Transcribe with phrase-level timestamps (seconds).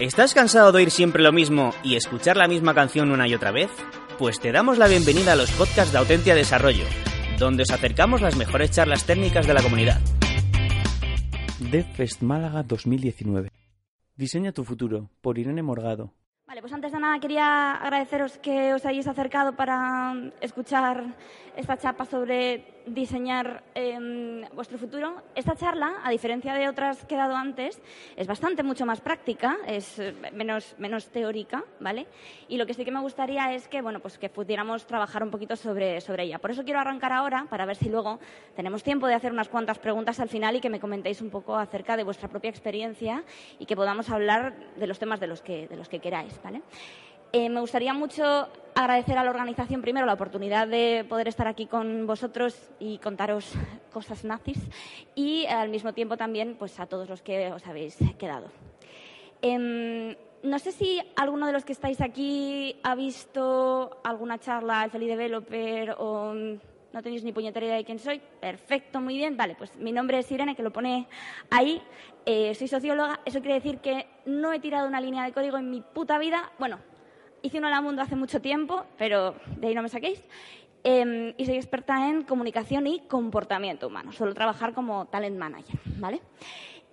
[0.00, 3.50] ¿Estás cansado de oír siempre lo mismo y escuchar la misma canción una y otra
[3.50, 3.68] vez?
[4.16, 6.84] Pues te damos la bienvenida a los podcasts de Autentia Desarrollo,
[7.36, 10.00] donde os acercamos las mejores charlas técnicas de la comunidad.
[11.58, 13.50] DevFest Málaga 2019.
[14.14, 16.14] Diseña tu futuro, por Irene Morgado.
[16.46, 21.16] Vale, pues antes de nada quería agradeceros que os hayáis acercado para escuchar
[21.58, 25.22] esta chapa sobre diseñar em, vuestro futuro.
[25.34, 27.82] Esta charla, a diferencia de otras que he dado antes,
[28.14, 32.06] es bastante mucho más práctica, es eh, menos, menos teórica, ¿vale?
[32.46, 35.32] Y lo que sí que me gustaría es que, bueno, pues que pudiéramos trabajar un
[35.32, 36.38] poquito sobre, sobre ella.
[36.38, 38.20] Por eso quiero arrancar ahora, para ver si luego
[38.54, 41.56] tenemos tiempo de hacer unas cuantas preguntas al final y que me comentéis un poco
[41.56, 43.24] acerca de vuestra propia experiencia
[43.58, 46.62] y que podamos hablar de los temas de los que, de los que queráis, ¿vale?
[47.32, 51.66] Eh, me gustaría mucho agradecer a la organización primero la oportunidad de poder estar aquí
[51.66, 53.52] con vosotros y contaros
[53.92, 54.58] cosas nazis
[55.14, 58.46] y al mismo tiempo también pues a todos los que os habéis quedado.
[59.42, 64.90] Em, no sé si alguno de los que estáis aquí ha visto alguna charla al
[64.90, 66.32] Feliz Developer o
[66.92, 68.20] no tenéis ni puñetera idea de quién soy.
[68.40, 69.36] Perfecto, muy bien.
[69.36, 71.06] Vale, pues mi nombre es Irene, que lo pone
[71.50, 71.82] ahí.
[72.24, 73.20] Eh, soy socióloga.
[73.24, 76.50] Eso quiere decir que no he tirado una línea de código en mi puta vida.
[76.58, 76.78] Bueno,
[77.42, 80.22] hice uno la mundo hace mucho tiempo, pero de ahí no me saquéis.
[80.84, 84.12] Em, y soy experta en comunicación y comportamiento humano.
[84.12, 86.20] Suelo trabajar como talent manager, ¿vale?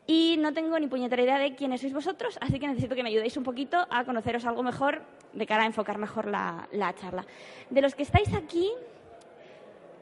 [0.07, 3.09] Y no tengo ni puñetera idea de quiénes sois vosotros, así que necesito que me
[3.09, 5.01] ayudéis un poquito a conoceros algo mejor
[5.33, 7.25] de cara a enfocar mejor la, la charla.
[7.69, 8.71] De los que estáis aquí,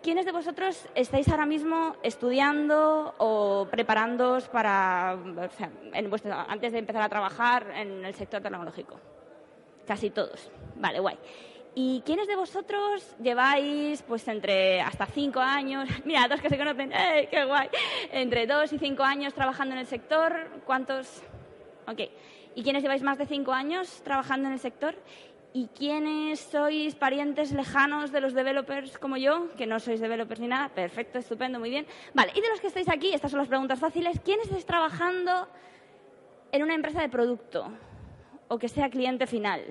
[0.01, 5.71] ¿quiénes de vosotros estáis ahora mismo estudiando o preparándoos para, o sea,
[6.49, 8.99] antes de empezar a trabajar en el sector tecnológico?
[9.85, 10.49] Casi todos.
[10.75, 11.17] Vale, guay.
[11.75, 15.89] ¿Y quiénes de vosotros lleváis pues entre hasta cinco años?
[16.05, 17.69] Mira, dos que se conocen, ¡eh, qué guay!
[18.11, 21.23] Entre dos y cinco años trabajando en el sector, ¿cuántos?
[21.88, 22.01] Ok.
[22.55, 24.95] ¿Y quiénes lleváis más de cinco años trabajando en el sector?
[25.55, 29.50] ¿Y quiénes sois parientes lejanos de los developers como yo?
[29.57, 30.69] Que no sois developers ni nada.
[30.69, 31.88] Perfecto, estupendo, muy bien.
[32.13, 34.19] Vale, y de los que estáis aquí, estas son las preguntas fáciles.
[34.23, 35.47] ¿Quién estáis trabajando
[36.51, 37.71] en una empresa de producto?
[38.47, 39.61] O que sea cliente final.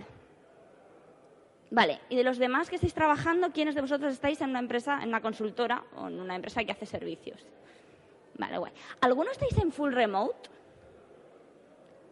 [1.71, 5.00] Vale, y de los demás que estáis trabajando, ¿quiénes de vosotros estáis en una empresa,
[5.03, 7.47] en una consultora o en una empresa que hace servicios?
[8.37, 8.72] Vale, guay.
[9.00, 10.50] ¿Alguno estáis en full remote?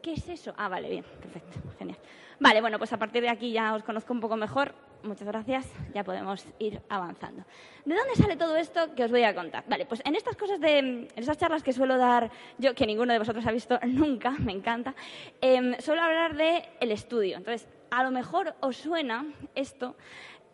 [0.01, 0.55] ¿Qué es eso?
[0.57, 1.99] Ah, vale, bien, perfecto, genial.
[2.39, 4.73] Vale, bueno, pues a partir de aquí ya os conozco un poco mejor.
[5.03, 7.45] Muchas gracias, ya podemos ir avanzando.
[7.85, 9.65] ¿De dónde sale todo esto que os voy a contar?
[9.67, 13.13] Vale, pues en estas cosas de, en esas charlas que suelo dar yo, que ninguno
[13.13, 14.95] de vosotros ha visto nunca, me encanta,
[15.41, 17.39] eh, suelo hablar de el estudio.
[17.39, 19.97] Entonces, a lo mejor os suena esto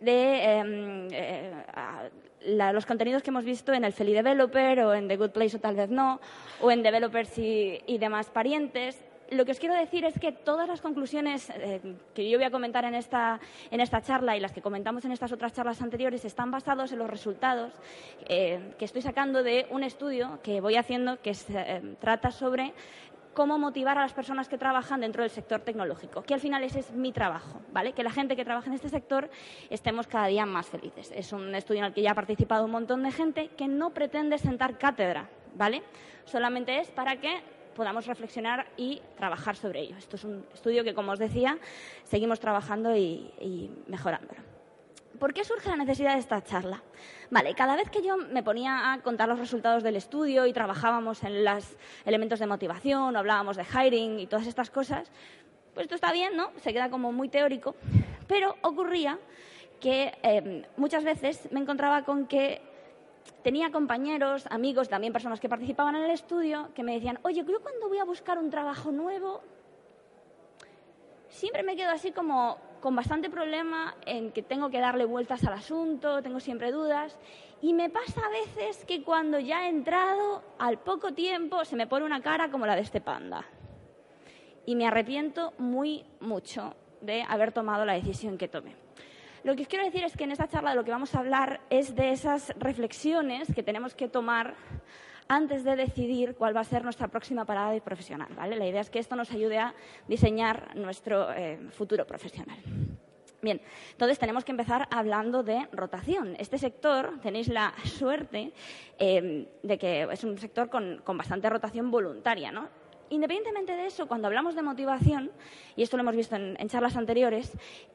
[0.01, 5.17] de eh, eh, los contenidos que hemos visto en el Feli Developer o en The
[5.17, 6.21] Good Place o tal vez no,
[6.61, 10.69] o en Developers y, y demás parientes lo que os quiero decir es que todas
[10.69, 11.81] las conclusiones eh,
[12.15, 15.13] que yo voy a comentar en esta, en esta charla y las que comentamos en
[15.13, 17.73] estas otras charlas anteriores están basados en los resultados
[18.29, 22.73] eh, que estoy sacando de un estudio que voy haciendo que eh, trata sobre
[23.35, 26.79] cómo motivar a las personas que trabajan dentro del sector tecnológico, que al final ese
[26.79, 27.93] es mi trabajo, ¿vale?
[27.93, 29.29] Que la gente que trabaja en este sector
[29.69, 31.13] estemos cada día más felices.
[31.15, 33.91] Es un estudio en el que ya ha participado un montón de gente que no
[33.91, 35.83] pretende sentar cátedra, ¿vale?
[36.25, 37.43] Solamente es para que
[37.77, 39.97] podamos reflexionar y trabajar sobre ello.
[39.97, 41.59] Esto es un estudio que, como os decía,
[42.05, 44.41] seguimos trabajando y, y mejorándolo.
[45.21, 46.83] ¿Por qué surge la necesidad de esta charla?
[47.31, 51.23] Vale, cada vez que yo me ponía a contar los resultados del estudio y trabajábamos
[51.23, 55.11] en los elementos de motivación, o hablábamos de hiring y todas estas cosas,
[55.75, 56.51] pues esto está bien, ¿no?
[56.63, 57.77] Se queda como muy teórico,
[58.27, 59.19] pero ocurría
[59.81, 62.61] que eh, muchas veces me encontraba con que
[63.43, 67.61] tenía compañeros, amigos, también personas que participaban en el estudio, que me decían, oye, yo
[67.61, 69.43] cuando voy a buscar un trabajo nuevo,
[71.29, 75.55] siempre me quedo así como con bastante problema en que tengo que darle vueltas al
[75.55, 77.19] asunto, tengo siempre dudas.
[77.63, 81.87] Y me pasa a veces que cuando ya he entrado, al poco tiempo, se me
[81.87, 83.45] pone una cara como la de este panda.
[84.67, 88.75] Y me arrepiento muy mucho de haber tomado la decisión que tomé.
[89.47, 91.21] Lo que os quiero decir es que en esta charla de lo que vamos a
[91.21, 94.57] hablar es de esas reflexiones que tenemos que tomar
[95.29, 98.27] antes de decidir cuál va a ser nuestra próxima parada profesional.
[98.35, 98.57] ¿vale?
[98.57, 99.73] La idea es que esto nos ayude a
[100.09, 102.59] diseñar nuestro eh, futuro profesional.
[103.41, 103.61] Bien,
[103.93, 106.35] entonces tenemos que empezar hablando de rotación.
[106.41, 108.53] Este sector, tenéis la suerte
[108.99, 112.69] eh, de que es un sector con, con bastante rotación voluntaria, ¿no?
[113.11, 115.31] Independientemente de eso, cuando hablamos de motivación,
[115.77, 117.53] y esto lo hemos visto en, charlas anteriores,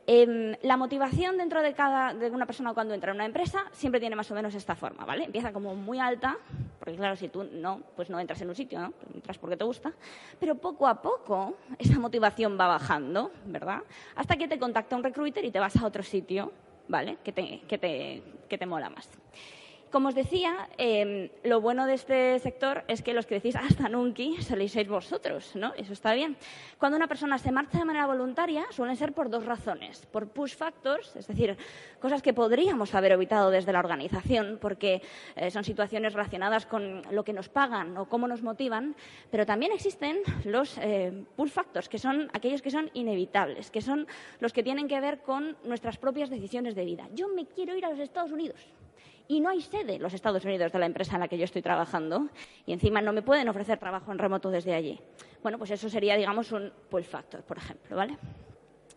[0.08, 4.00] em, la motivación dentro de cada de una persona cuando entra en una empresa siempre
[4.00, 5.26] tiene más o menos esta forma, ¿vale?
[5.26, 6.38] Empieza como muy alta,
[6.80, 8.94] porque claro, si tú no, pues no entras en un sitio, ¿no?
[9.14, 9.92] Entras porque te gusta,
[10.40, 13.84] pero poco a poco esa motivación va bajando, ¿verdad?
[14.16, 16.52] Hasta que te contacta un recruiter y te vas a otro sitio,
[16.88, 17.18] ¿vale?
[17.24, 19.10] Que te, que te, que te mola más.
[19.92, 23.90] Como os decía, em, lo bueno de este sector es que los que decís hasta
[23.90, 25.74] nunca soléis ser vosotros, ¿no?
[25.76, 26.38] Eso está bien.
[26.80, 30.06] Cuando una persona se marcha de manera voluntaria, suelen ser por dos razones.
[30.06, 31.58] Por push factors, es decir,
[32.00, 35.02] cosas que podríamos haber evitado desde la organización, porque
[35.36, 38.96] eh, son situaciones relacionadas con lo que nos pagan o cómo nos motivan,
[39.30, 44.08] pero también existen los eh, push factors, que son aquellos que son inevitables, que son
[44.40, 47.10] los que tienen que ver con nuestras propias decisiones de vida.
[47.14, 48.72] Yo me quiero ir a los Estados Unidos
[49.32, 51.46] y no hay sede en los Estados Unidos de la empresa en la que yo
[51.46, 52.28] estoy trabajando
[52.66, 55.00] y encima no me pueden ofrecer trabajo en remoto desde allí.
[55.42, 58.18] Bueno, pues eso sería, digamos, un pull factor, por ejemplo, ¿vale?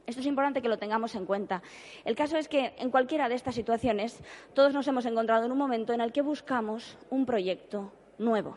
[0.04, 1.62] Esto es importante que lo tengamos en cuenta.
[2.04, 4.20] El caso es que en cualquiera de estas situaciones
[4.54, 8.56] todos nos hemos encontrado en un momento en el que buscamos un proyecto nuevo.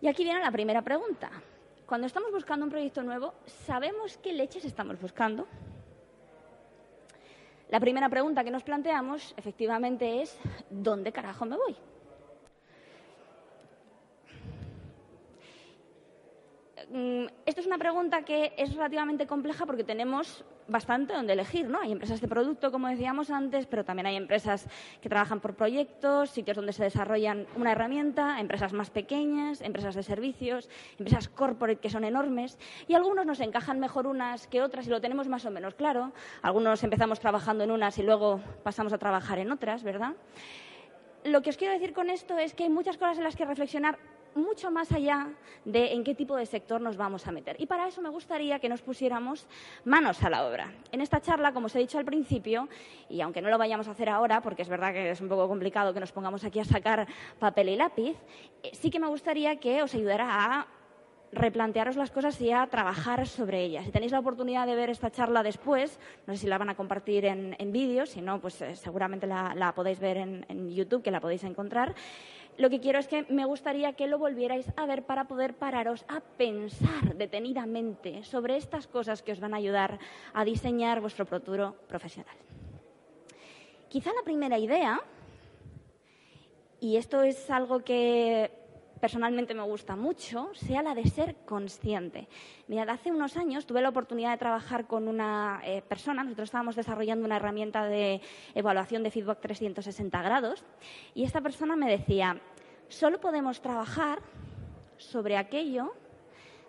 [0.00, 1.30] Y aquí viene la primera pregunta.
[1.86, 5.46] Cuando estamos buscando un proyecto nuevo, ¿sabemos qué leches estamos buscando?
[7.70, 10.36] La primera pregunta que nos planteamos, efectivamente, es
[10.70, 11.76] ¿dónde carajo me voy?
[17.46, 21.80] Esto es una pregunta que es relativamente compleja porque tenemos bastante donde elegir, ¿no?
[21.80, 24.66] Hay empresas de producto, como decíamos antes, pero también hay empresas
[25.00, 30.02] que trabajan por proyectos, sitios donde se desarrollan una herramienta, empresas más pequeñas, empresas de
[30.02, 32.58] servicios, empresas corporate que son enormes
[32.88, 36.12] y algunos nos encajan mejor unas que otras y lo tenemos más o menos claro.
[36.42, 40.14] Algunos empezamos trabajando en unas y luego pasamos a trabajar en otras, ¿verdad?
[41.22, 43.44] Lo que os quiero decir con esto es que hay muchas cosas en las que
[43.44, 43.98] reflexionar
[44.34, 45.28] mucho más allá
[45.64, 47.56] de en qué tipo de sector nos vamos a meter.
[47.60, 49.46] Y para eso me gustaría que nos pusiéramos
[49.84, 50.72] manos a la obra.
[50.92, 52.68] En esta charla, como os he dicho al principio,
[53.08, 55.48] y aunque no lo vayamos a hacer ahora, porque es verdad que es un poco
[55.48, 57.06] complicado que nos pongamos aquí a sacar
[57.38, 58.16] papel y lápiz,
[58.62, 60.66] eh, sí que me gustaría que os ayudara a
[61.32, 63.84] replantearos las cosas y a trabajar sobre ellas.
[63.84, 66.74] Si tenéis la oportunidad de ver esta charla después, no sé si la van a
[66.74, 71.20] compartir en, vídeo, si no, pues eh, seguramente la, podéis ver en YouTube, que la
[71.20, 71.94] podéis encontrar
[72.60, 76.04] lo que quiero es que me gustaría que lo volvierais a ver para poder pararos
[76.08, 79.98] a pensar detenidamente sobre estas cosas que os van a ayudar
[80.34, 82.36] a diseñar vuestro futuro profesional.
[83.88, 85.00] Quizá la primera idea,
[86.80, 88.50] y esto es algo que
[89.00, 92.28] personalmente me gusta mucho, sea la de ser consciente.
[92.68, 96.76] Mirad, hace unos años tuve la oportunidad de trabajar con una eh, persona, nosotros estábamos
[96.76, 98.20] desarrollando una herramienta de
[98.54, 100.64] evaluación de feedback 360 grados,
[101.14, 102.40] y esta persona me decía,
[102.88, 104.20] solo podemos trabajar
[104.98, 105.94] sobre aquello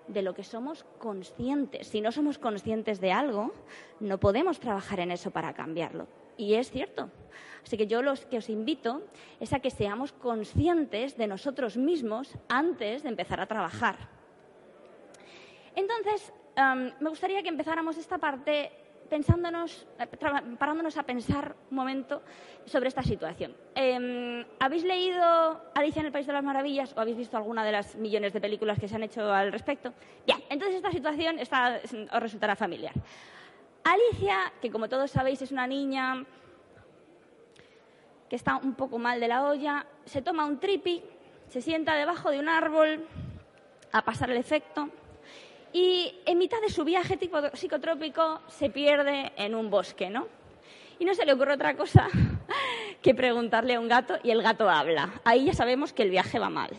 [0.07, 1.87] de lo que somos conscientes.
[1.87, 3.53] Si no somos conscientes de algo,
[3.99, 6.07] no podemos trabajar en eso para cambiarlo.
[6.37, 7.09] Y es cierto.
[7.63, 9.03] Así que yo lo que os invito
[9.39, 14.09] es a que seamos conscientes de nosotros mismos antes de empezar a trabajar.
[15.75, 16.33] Entonces,
[16.99, 18.71] me gustaría que empezáramos esta parte
[19.09, 20.07] pensándonos, eh,
[20.57, 22.21] parándonos a pensar un momento
[22.65, 23.53] sobre esta situación.
[23.75, 27.73] Em, ¿Habéis leído Alicia en el País de las Maravillas o habéis visto alguna de
[27.73, 29.93] las millones de películas que se han hecho al respecto?
[30.25, 32.93] Bien, entonces esta situación os resultará familiar.
[33.83, 36.25] Alicia, que como todos sabéis es una niña
[38.29, 41.03] que está un poco mal de la olla, se toma un tripi,
[41.49, 43.05] se sienta debajo de un árbol
[43.91, 44.89] a pasar el efecto
[45.73, 50.27] y en mitad de su viaje tipo psicotrópico se pierde en un bosque, ¿no?
[50.99, 52.07] Y no se le ocurre otra cosa
[53.01, 55.21] que preguntarle a un gato y el gato habla.
[55.23, 56.69] Ahí ya sabemos que el viaje va mal.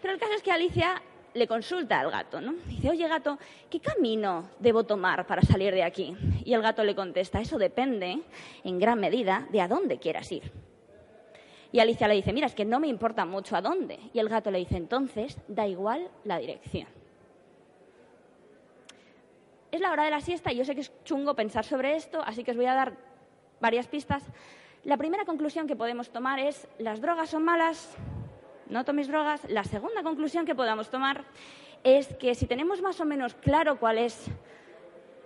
[0.00, 1.02] Pero el caso es que Alicia
[1.34, 2.54] le consulta al gato, ¿no?
[2.66, 6.16] Dice, oye gato, ¿qué camino debo tomar para salir de aquí?
[6.44, 8.22] Y el gato le contesta, eso depende
[8.64, 10.52] en gran medida de a dónde quieras ir.
[11.72, 13.98] Y Alicia le dice, mira, es que no me importa mucho a dónde.
[14.12, 16.88] Y el gato le dice, entonces, da igual la dirección.
[19.70, 22.20] Es la hora de la siesta y yo sé que es chungo pensar sobre esto,
[22.22, 22.96] así que os voy a dar
[23.60, 24.24] varias pistas.
[24.82, 27.96] La primera conclusión que podemos tomar es, las drogas son malas,
[28.70, 29.42] no toméis drogas.
[29.48, 31.24] La segunda conclusión que podamos tomar
[31.82, 34.26] es que si tenemos más o menos claro cuál es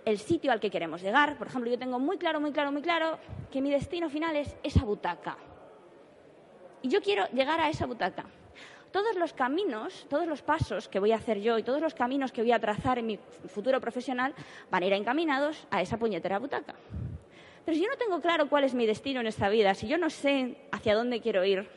[0.03, 2.81] el sitio al que queremos llegar, por ejemplo, yo tengo muy claro, muy claro, muy
[2.81, 3.17] claro
[3.51, 5.37] que mi destino final es esa butaca.
[6.81, 8.25] Y yo quiero llegar a esa butaca.
[8.91, 12.31] Todos los caminos, todos los pasos que voy a hacer yo y todos los caminos
[12.31, 14.33] que voy a trazar en mi futuro profesional
[14.71, 16.75] van a ir encaminados a esa puñetera butaca.
[17.65, 19.97] Pero si yo no tengo claro cuál es mi destino en esta vida, si yo
[19.97, 21.67] no sé hacia dónde quiero ir,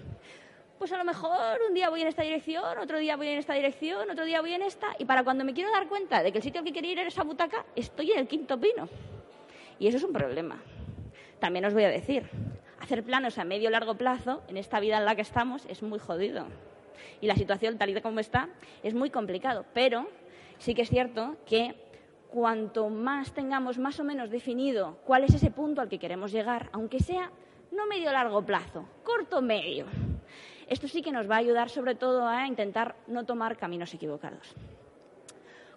[0.79, 3.55] pues a lo mejor un día voy en esta dirección, otro día voy en esta
[3.55, 6.39] dirección, otro día voy en esta, y para cuando me quiero dar cuenta de que
[6.39, 8.89] el sitio al que quiero ir es esa butaca, estoy en el quinto pino.
[9.79, 10.63] Y eso es un problema.
[11.41, 12.29] También os voy a decir,
[12.81, 15.99] hacer planos a medio largo plazo en esta vida en la que estamos es muy
[15.99, 16.47] jodido.
[17.21, 18.49] Y la situación tal y como está
[18.83, 19.65] es muy complicado.
[19.75, 20.09] Pero
[20.59, 21.75] sí que es cierto que
[22.29, 26.69] cuanto más tengamos más o menos definido cuál es ese punto al que queremos llegar,
[26.73, 27.31] aunque sea
[27.71, 29.87] no medio largo plazo, corto medio,
[30.69, 34.55] esto sí que nos va a ayudar sobre todo a intentar no tomar caminos equivocados.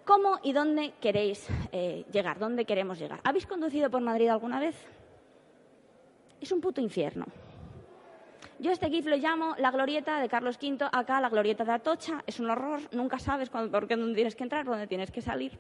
[0.06, 2.40] ¿Cómo y dónde queréis eh, llegar?
[2.40, 3.20] ¿Dónde queremos llegar?
[3.24, 4.76] ¿Habéis conducido por Madrid alguna vez?
[6.40, 7.26] Es un puto infierno.
[8.60, 12.24] Yo este GIF lo llamo la glorieta de Carlos V, acá la glorieta de Atocha.
[12.28, 15.58] Es un horror, nunca sabes por qué dónde tienes que entrar, dónde tienes que salir.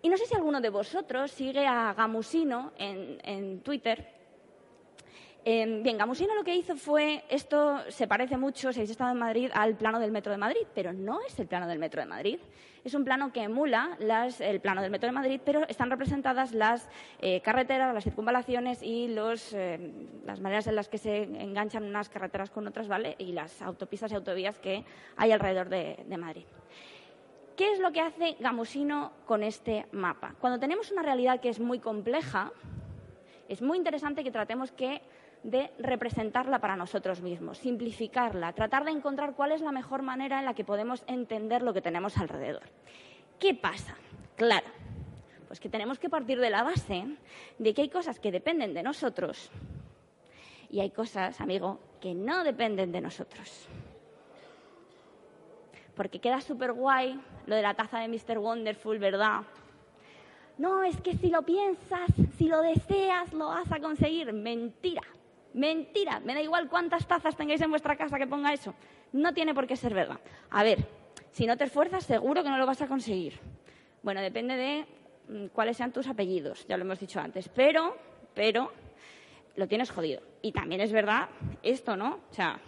[0.00, 4.21] Y no sé si alguno de vosotros sigue a Gamusino en, Twitter.
[5.44, 9.18] Em, bien, Gamusino lo que hizo fue, esto se parece mucho, si habéis estado en
[9.18, 12.06] Madrid, al plano del Metro de Madrid, pero no es el plano del Metro de
[12.06, 12.38] Madrid.
[12.84, 16.88] Es un plano que emula el plano del Metro de Madrid, pero están representadas las
[17.20, 19.90] eh, carreteras, las circunvalaciones y eh,
[20.24, 23.16] las maneras en las que se enganchan unas carreteras con otras, ¿vale?
[23.18, 24.84] Y las autopistas y autovías que
[25.16, 26.44] hay alrededor de, de Madrid.
[27.56, 30.36] ¿Qué es lo que hace Gamusino con este mapa?
[30.40, 32.52] Cuando tenemos una realidad que es muy compleja,
[33.48, 35.02] es muy interesante que tratemos que
[35.42, 40.44] de representarla para nosotros mismos, simplificarla, tratar de encontrar cuál es la mejor manera en
[40.44, 42.62] la que podemos entender lo que tenemos alrededor.
[43.38, 43.96] ¿Qué pasa?
[44.36, 44.66] Claro,
[45.48, 47.04] pues que tenemos que partir de la base
[47.58, 49.50] de que hay cosas que dependen de nosotros
[50.70, 53.68] y hay cosas, amigo, que no dependen de nosotros
[55.94, 58.38] porque queda súper guay lo de la taza de Mr.
[58.38, 59.42] Wonderful, ¿verdad?
[60.58, 64.32] No, es que si lo piensas, si lo deseas, lo vas a conseguir.
[64.32, 65.02] Mentira,
[65.54, 66.20] mentira.
[66.20, 68.74] Me da igual cuántas tazas tengáis en vuestra casa que ponga eso.
[69.12, 70.20] No tiene por qué ser verdad.
[70.50, 70.86] A ver,
[71.30, 73.38] si no te esfuerzas, seguro que no lo vas a conseguir.
[74.02, 74.86] Bueno, depende de
[75.28, 77.48] mm, cuáles sean tus apellidos, ya lo hemos dicho antes.
[77.48, 77.96] Pero,
[78.34, 78.72] pero,
[79.56, 80.22] lo tienes jodido.
[80.42, 81.28] Y también es verdad
[81.62, 82.20] esto, ¿no?
[82.30, 82.60] O sea,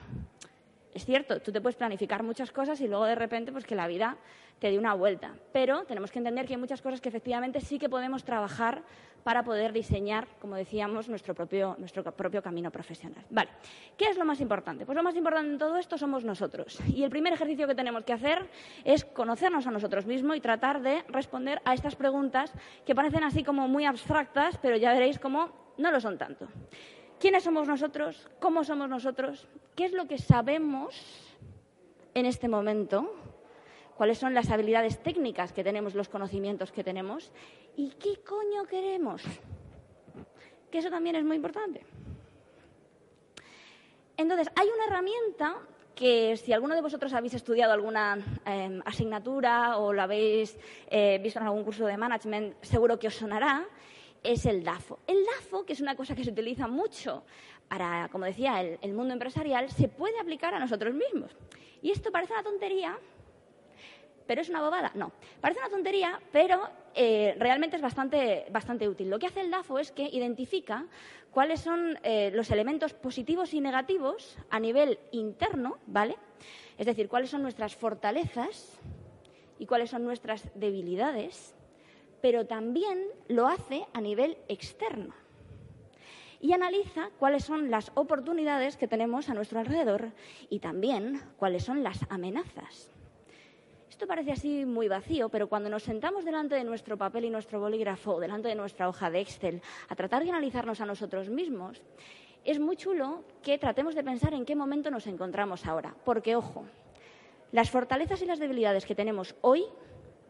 [0.95, 3.89] es cierto, tú te puedes planificar muchas cosas y luego de repente pues que la
[3.89, 4.17] vida
[4.61, 5.35] te dé una vuelta.
[5.53, 8.83] Pero tenemos que entender que hay muchas cosas que efectivamente sí que podemos trabajar
[9.25, 13.25] para poder diseñar, como decíamos, nuestro propio, nuestro propio camino profesional.
[13.31, 13.49] Vale,
[13.97, 14.87] ¿qué es lo más importante?
[14.87, 16.79] Pues lo más importante en todo esto somos nosotros.
[16.87, 18.49] Y el primer ejercicio que tenemos que hacer
[18.85, 22.53] es conocernos a nosotros mismos y tratar de responder a estas preguntas
[22.87, 26.47] que parecen así como muy abstractas, pero ya veréis cómo no lo son tanto.
[27.19, 28.29] ¿Quiénes somos nosotros?
[28.41, 29.47] ¿Cómo somos nosotros?
[29.75, 30.95] ¿Qué es lo que sabemos
[32.15, 33.15] en este momento?
[33.97, 37.33] ¿Cuáles son las habilidades técnicas que tenemos, los conocimientos que tenemos?
[37.77, 39.23] ¿Y qué coño queremos?
[40.71, 41.87] Que eso también es muy importante.
[44.17, 45.57] Entonces, hay una herramienta
[45.95, 51.39] que si alguno de vosotros habéis estudiado alguna em, asignatura o lo habéis eh, visto
[51.39, 53.65] en algún curso de management, seguro que os sonará,
[54.25, 54.99] es el DAFO.
[55.07, 57.23] El DAFO, que es una cosa que se utiliza mucho
[57.69, 61.31] para, como decía, el, mundo empresarial, se puede aplicar a nosotros mismos.
[61.83, 62.99] Y esto parece una tontería,
[64.27, 64.91] pero es una bobada.
[64.95, 69.11] No, parece una tontería, pero eh, realmente es bastante, bastante útil.
[69.11, 70.87] Lo que hace el DAFO es que identifica
[71.31, 76.17] cuáles son eh, los elementos positivos y negativos a nivel interno, ¿vale?
[76.79, 78.79] Es decir, cuáles son nuestras fortalezas
[79.59, 81.54] y cuáles son nuestras debilidades
[82.25, 85.13] pero también lo hace a nivel externo.
[86.41, 90.11] Y analiza cuáles son las oportunidades que tenemos a nuestro alrededor
[90.49, 92.91] y también cuáles son las amenazas.
[93.91, 97.61] Esto parece así muy vacío, pero cuando nos sentamos delante de nuestro papel y nuestro
[97.61, 101.83] bolígrafo, delante de nuestra hoja de Excel, a tratar de analizarnos a nosotros mismos,
[102.43, 105.95] es muy chulo que tratemos de pensar en qué momento nos encontramos ahora.
[106.07, 106.65] Porque, ojo,
[107.53, 109.67] las fortalezas y las debilidades que tenemos hoy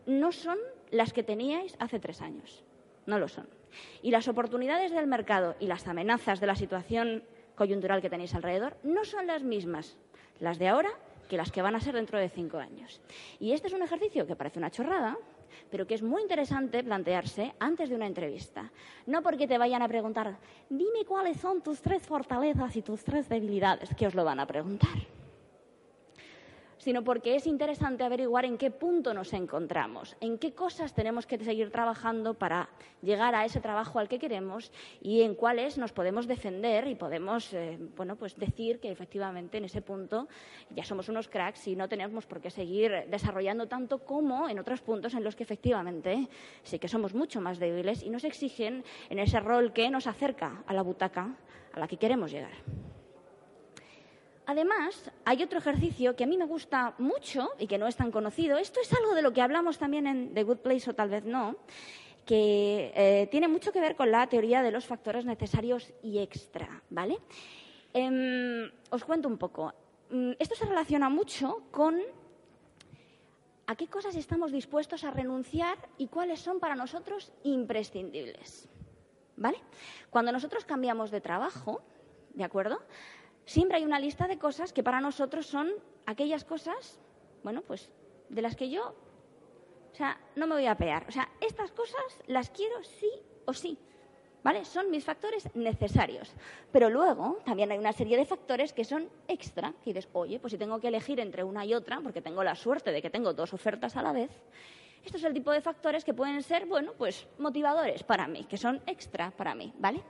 [0.06, 0.58] no son
[0.90, 2.64] las que teníais hace tres años.
[3.06, 3.48] No lo son.
[4.02, 7.24] Y las oportunidades del mercado y las amenazas de la situación
[7.54, 9.96] coyuntural que tenéis alrededor no son las mismas,
[10.40, 10.90] las de ahora,
[11.28, 13.00] que las que van a ser dentro de cinco años.
[13.40, 15.16] Y este es un ejercicio que parece una chorrada,
[15.70, 18.70] pero que es muy interesante plantearse antes de una entrevista.
[19.06, 20.36] No porque te vayan a preguntar,
[20.68, 24.46] dime cuáles son tus tres fortalezas y tus tres debilidades, que os lo van a
[24.46, 25.23] preguntar
[26.84, 31.42] sino porque es interesante averiguar en qué punto nos encontramos, en qué cosas tenemos que
[31.42, 32.68] seguir trabajando para
[33.00, 37.54] llegar a ese trabajo al que queremos y en cuáles nos podemos defender y podemos
[37.54, 40.28] eh, bueno, pues decir que efectivamente en ese punto
[40.76, 44.82] ya somos unos cracks y no tenemos por qué seguir desarrollando tanto como en otros
[44.82, 46.28] puntos en los que efectivamente
[46.64, 50.62] sí que somos mucho más débiles y nos exigen en ese rol que nos acerca
[50.66, 51.34] a la butaca
[51.72, 52.52] a la que queremos llegar.
[54.46, 58.10] Además, hay otro ejercicio que a mí me gusta mucho y que no es tan
[58.10, 58.58] conocido.
[58.58, 61.24] Esto es algo de lo que hablamos también en The Good Place o tal vez
[61.24, 61.56] no,
[62.26, 66.82] que eh, tiene mucho que ver con la teoría de los factores necesarios y extra,
[66.90, 67.18] ¿vale?
[67.92, 69.72] Em, os cuento un poco.
[70.10, 71.96] Mm, esto se relaciona mucho con
[73.66, 78.68] a qué cosas estamos dispuestos a renunciar y cuáles son para nosotros imprescindibles.
[79.36, 79.58] ¿Vale?
[80.10, 81.82] Cuando nosotros cambiamos de trabajo,
[82.34, 82.80] ¿de acuerdo?
[83.44, 85.72] Siempre hay una lista de cosas que para nosotros son
[86.06, 86.98] aquellas cosas,
[87.42, 87.90] bueno, pues
[88.28, 88.94] de las que yo,
[89.92, 91.06] o sea, no me voy a pear.
[91.08, 93.10] O sea, estas cosas las quiero sí
[93.44, 93.78] o sí.
[94.42, 94.66] ¿Vale?
[94.66, 96.30] Son mis factores necesarios.
[96.70, 99.72] Pero luego también hay una serie de factores que son extra.
[99.82, 102.54] Que dices, oye, pues si tengo que elegir entre una y otra, porque tengo la
[102.54, 104.30] suerte de que tengo dos ofertas a la vez,
[105.04, 108.56] esto es el tipo de factores que pueden ser, bueno, pues motivadores para mí, que
[108.56, 110.02] son extra para mí, ¿vale?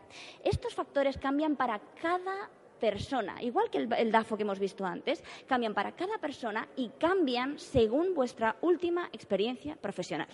[0.42, 2.48] Estos factores cambian para cada
[2.80, 7.58] persona, igual que el, DAFO que hemos visto antes, cambian para cada persona y cambian
[7.58, 10.28] según vuestra última experiencia profesional.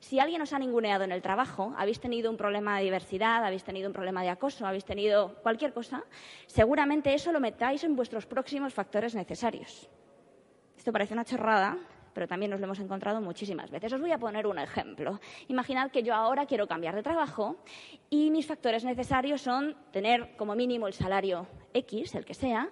[0.00, 3.64] Si alguien os ha ninguneado en el trabajo, habéis tenido un problema de diversidad, habéis
[3.64, 6.04] tenido un problema de acoso, habéis tenido cualquier cosa,
[6.46, 9.88] seguramente eso lo metáis en vuestros próximos factores necesarios.
[10.76, 11.76] Esto parece una chorrada,
[12.18, 13.92] pero también nos lo hemos encontrado muchísimas veces.
[13.92, 15.20] Os voy a poner un ejemplo.
[15.46, 17.58] Imaginad que yo ahora quiero cambiar de trabajo
[18.10, 22.70] y mis factores necesarios son tener como mínimo el salario X, el que sea,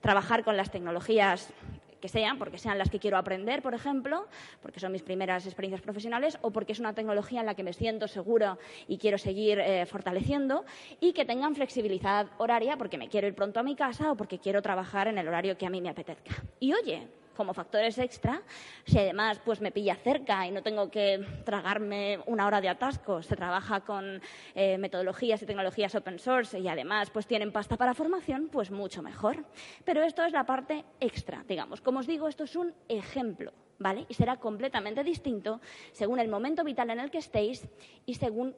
[0.00, 1.52] trabajar con las tecnologías
[2.00, 4.28] que sean, porque sean las que quiero aprender, por ejemplo,
[4.62, 7.74] porque son mis primeras experiencias profesionales, o porque es una tecnología en la que me
[7.74, 8.56] siento segura
[8.88, 10.64] y quiero seguir eh, fortaleciendo,
[11.00, 14.38] y que tengan flexibilidad horaria porque me quiero ir pronto a mi casa o porque
[14.38, 16.42] quiero trabajar en el horario que a mí me apetezca.
[16.60, 18.42] Y oye, como factores extra,
[18.84, 23.22] si además pues me pilla cerca y no tengo que tragarme una hora de atasco,
[23.22, 24.20] se trabaja con
[24.54, 29.02] eh, metodologías y tecnologías open source y además pues tienen pasta para formación, pues mucho
[29.02, 29.44] mejor.
[29.84, 31.80] Pero esto es la parte extra, digamos.
[31.80, 33.52] Como os digo, esto es un ejemplo.
[33.78, 34.06] ¿Vale?
[34.08, 35.60] Y será completamente distinto
[35.92, 37.68] según el momento vital en el que estéis
[38.06, 38.56] y según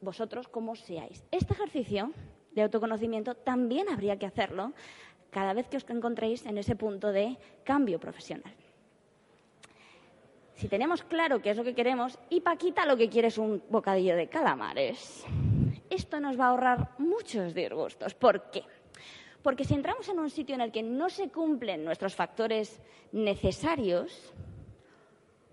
[0.00, 1.24] vosotros cómo seáis.
[1.32, 2.12] Este ejercicio
[2.52, 4.72] de autoconocimiento también habría que hacerlo
[5.30, 8.52] cada vez que os encontréis en ese punto de cambio profesional.
[10.54, 13.62] Si tenemos claro qué es lo que queremos y Paquita lo que quiere es un
[13.70, 15.24] bocadillo de calamares,
[15.88, 18.12] esto nos va a ahorrar muchos disgustos.
[18.14, 18.62] ¿Por qué?
[19.42, 22.78] Porque si entramos en un sitio en el que no se cumplen nuestros factores
[23.12, 24.34] necesarios,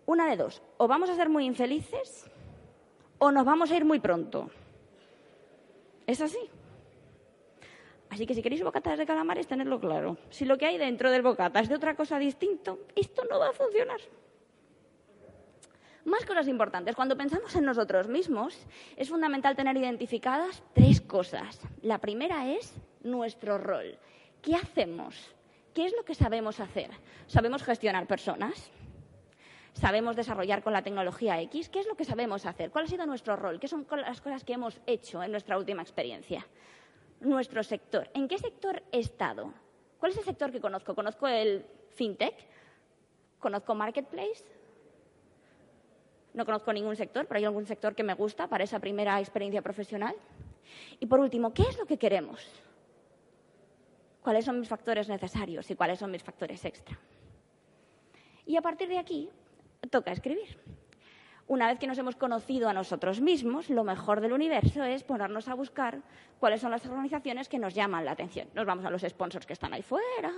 [0.06, 2.30] una de dos, o vamos a ser muy infelices
[3.20, 4.50] o nos vamos a ir muy pronto.
[6.06, 6.40] ¿Es así?
[8.10, 10.18] Así que si queréis bocatas de calamares, tenedlo claro.
[10.30, 13.50] Si lo que hay dentro del bocata es de otra cosa distinto, esto no va
[13.50, 14.00] a funcionar.
[16.06, 16.96] Más cosas importantes.
[16.96, 18.58] Cuando pensamos en nosotros mismos,
[18.96, 21.60] es fundamental tener identificadas tres cosas.
[21.82, 23.98] La primera es nuestro rol.
[24.42, 25.36] ¿Qué hacemos?
[25.74, 26.92] ¿Qué es lo que sabemos hacer?
[27.28, 28.72] ¿Sabemos gestionar personas?
[29.74, 31.68] ¿Sabemos desarrollar con la tecnología X?
[31.68, 32.72] ¿Qué es lo que sabemos hacer?
[32.72, 33.60] ¿Cuál ha sido nuestro rol?
[33.60, 36.48] ¿Qué son las cosas que hemos hecho en nuestra última experiencia?
[37.20, 38.10] Nuestro sector.
[38.14, 39.54] ¿En qué sector he estado?
[40.00, 40.96] ¿Cuál es el sector que conozco?
[40.96, 42.36] Conozco el fintech,
[43.40, 44.44] conozco marketplace,
[46.34, 49.62] no conozco ningún sector, pero hay algún sector que me gusta para esa primera experiencia
[49.62, 50.16] profesional.
[51.00, 52.46] Y por último, ¿qué es lo que queremos?
[54.22, 57.00] ¿Cuáles son mis factores necesarios y cuáles son mis factores extra?
[58.46, 59.30] Y a partir de aquí,
[59.90, 60.60] toca escribir
[61.48, 65.48] una vez que nos hemos conocido a nosotros mismos, lo mejor del universo es ponernos
[65.48, 66.00] a buscar
[66.40, 68.48] cuáles son las organizaciones que nos llaman la atención.
[68.54, 70.32] Nos vamos a los sponsors que están ahí fuera,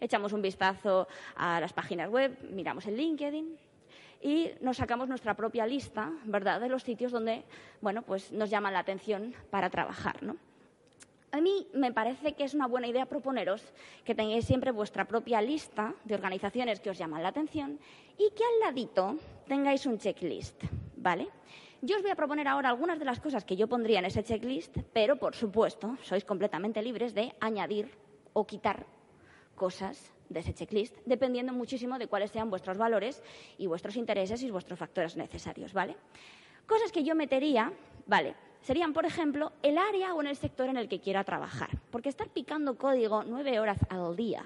[0.00, 3.56] echamos un vistazo a las páginas web, miramos el LinkedIn
[4.22, 7.44] y nos sacamos nuestra propia lista, ¿verdad?, de los sitios donde,
[7.80, 10.36] bueno, pues nos llaman la atención para trabajar, ¿no?
[11.32, 13.62] A mí me parece que es una buena idea proponeros
[14.04, 17.78] que tengáis siempre vuestra propia lista de organizaciones que os llaman la atención
[18.16, 20.62] y que al ladito tengáis un checklist,
[20.96, 21.28] ¿vale?
[21.82, 24.24] Yo os voy a proponer ahora algunas de las cosas que yo pondría en ese
[24.24, 27.90] checklist, pero por supuesto sois completamente libres de añadir
[28.32, 28.86] o quitar
[29.54, 33.22] cosas de ese checklist, dependiendo muchísimo de cuáles sean vuestros valores
[33.58, 35.96] y vuestros intereses y vuestros factores necesarios, ¿vale?
[36.66, 37.72] Cosas que yo metería,
[38.06, 38.34] vale,
[38.66, 41.70] serían, por ejemplo, el área o en el sector en el que quiera trabajar.
[41.92, 44.44] Porque estar picando código nueve horas al día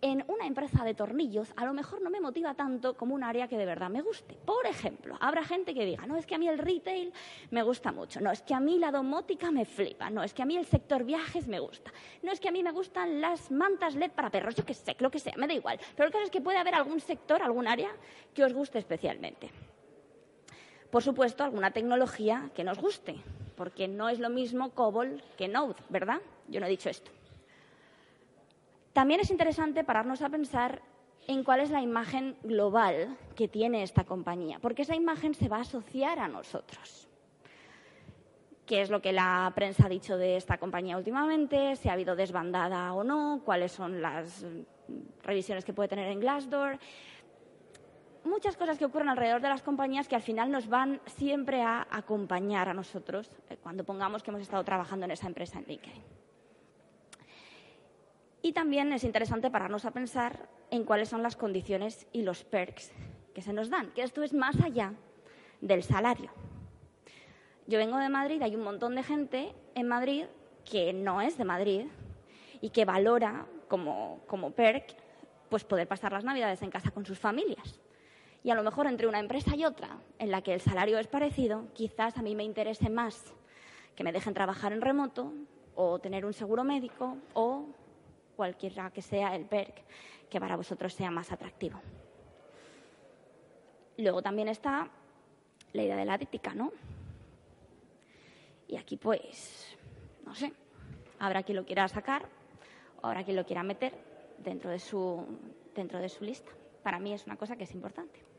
[0.00, 3.46] en una empresa de tornillos a lo mejor no me motiva tanto como un área
[3.46, 4.34] que de verdad me guste.
[4.34, 7.12] Por ejemplo, habrá gente que diga, no, es que a mí el retail
[7.52, 10.42] me gusta mucho, no, es que a mí la domótica me flipa, no, es que
[10.42, 11.92] a mí el sector viajes me gusta,
[12.24, 14.96] no, es que a mí me gustan las mantas LED para perros, yo qué sé,
[14.98, 15.78] lo que sea, me da igual.
[15.94, 17.94] Pero el caso es que puede haber algún sector, algún área
[18.34, 19.52] que os guste especialmente.
[20.90, 23.16] Por supuesto, alguna tecnología que nos guste,
[23.62, 26.20] porque no es lo mismo COBOL que Node, ¿verdad?
[26.48, 27.12] Yo no he dicho esto.
[28.92, 30.82] También es interesante pararnos a pensar
[31.28, 35.58] en cuál es la imagen global que tiene esta compañía, porque esa imagen se va
[35.58, 37.06] a asociar a nosotros.
[38.66, 41.76] ¿Qué es lo que la prensa ha dicho de esta compañía últimamente?
[41.76, 43.42] ¿Si ha habido desbandada o no?
[43.44, 44.44] ¿Cuáles son las
[45.22, 46.80] revisiones que puede tener en Glassdoor?
[48.24, 51.86] Muchas cosas que ocurren alrededor de las compañías que al final nos van siempre a
[51.90, 56.02] acompañar a nosotros eh, cuando pongamos que hemos estado trabajando en esa empresa en LinkedIn.
[58.42, 62.92] Y también es interesante pararnos a pensar en cuáles son las condiciones y los perks
[63.34, 64.94] que se nos dan, que esto es más allá
[65.60, 66.30] del salario.
[67.66, 70.26] Yo vengo de Madrid, hay un montón de gente en Madrid
[70.64, 71.86] que no es de Madrid
[72.60, 74.96] y que valora como, como perk
[75.48, 77.80] pues poder pasar las navidades en casa con sus familias.
[78.44, 81.06] Y a lo mejor entre una empresa y otra, en la que el salario es
[81.06, 83.32] parecido, quizás a mí me interese más
[83.94, 85.32] que me dejen trabajar en remoto
[85.74, 87.66] o tener un seguro médico o
[88.36, 89.84] cualquiera que sea el perk
[90.28, 91.80] que para vosotros sea más atractivo.
[93.98, 94.88] Luego también está
[95.72, 96.72] la idea de la ética, ¿no?
[98.66, 99.76] Y aquí pues,
[100.24, 100.52] no sé,
[101.18, 102.26] habrá quien lo quiera sacar
[103.00, 103.92] o habrá quien lo quiera meter
[104.38, 105.24] dentro de su,
[105.74, 106.50] dentro de su lista.
[106.82, 108.31] Para mí es una cosa que es importante.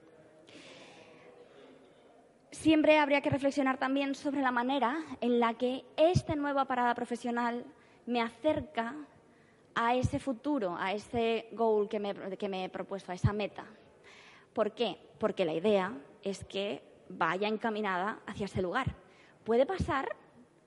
[2.63, 7.65] Siempre habría que reflexionar también sobre la manera en la que esta nueva parada profesional
[8.06, 8.95] me acerca
[9.76, 13.65] a ese futuro, a ese goal que me, que me he propuesto, a esa meta.
[14.54, 14.97] ¿Por qué?
[15.17, 18.95] Porque la idea es que vaya encaminada hacia ese lugar.
[19.43, 20.15] Puede pasar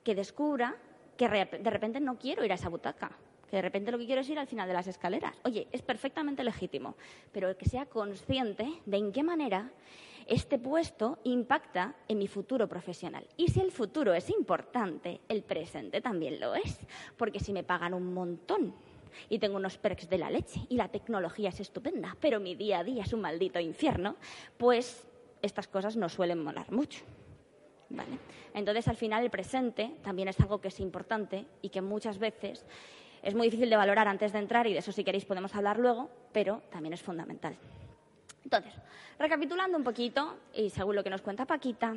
[0.03, 0.75] que descubra
[1.17, 3.09] que de repente no quiero ir a esa butaca,
[3.49, 5.35] que de repente lo que quiero es ir al final de las escaleras.
[5.45, 6.95] Oye, es perfectamente legítimo,
[7.31, 9.71] pero que sea consciente de en qué manera
[10.27, 13.25] este puesto impacta en mi futuro profesional.
[13.37, 16.79] Y si el futuro es importante, el presente también lo es,
[17.17, 18.75] porque si me pagan un montón
[19.29, 22.79] y tengo unos perks de la leche y la tecnología es estupenda, pero mi día
[22.79, 24.15] a día es un maldito infierno,
[24.57, 25.07] pues
[25.41, 27.03] estas cosas no suelen molar mucho.
[27.89, 28.17] ¿Vale?
[28.53, 32.65] Entonces, al final, el presente también es algo que es importante y que muchas veces
[33.21, 35.79] es muy difícil de valorar antes de entrar y de eso, si queréis, podemos hablar
[35.79, 37.57] luego, pero también es fundamental.
[38.47, 38.79] Entonces,
[39.19, 41.93] recapitulando un poquito, y según lo que nos cuenta Paquita,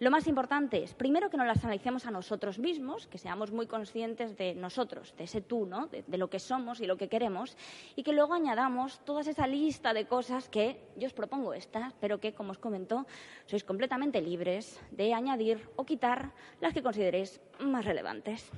[0.00, 3.68] lo más importante es, primero, que nos las analicemos a nosotros mismos, que seamos muy
[3.68, 5.86] conscientes de nosotros, de ese tú, ¿no?
[5.86, 7.56] de, lo que somos y lo que queremos,
[7.94, 12.18] y que luego añadamos toda esa lista de cosas que yo os propongo estas, pero
[12.18, 13.06] que, como os comentó,
[13.46, 18.50] sois completamente libres de añadir o quitar las que consideréis más relevantes.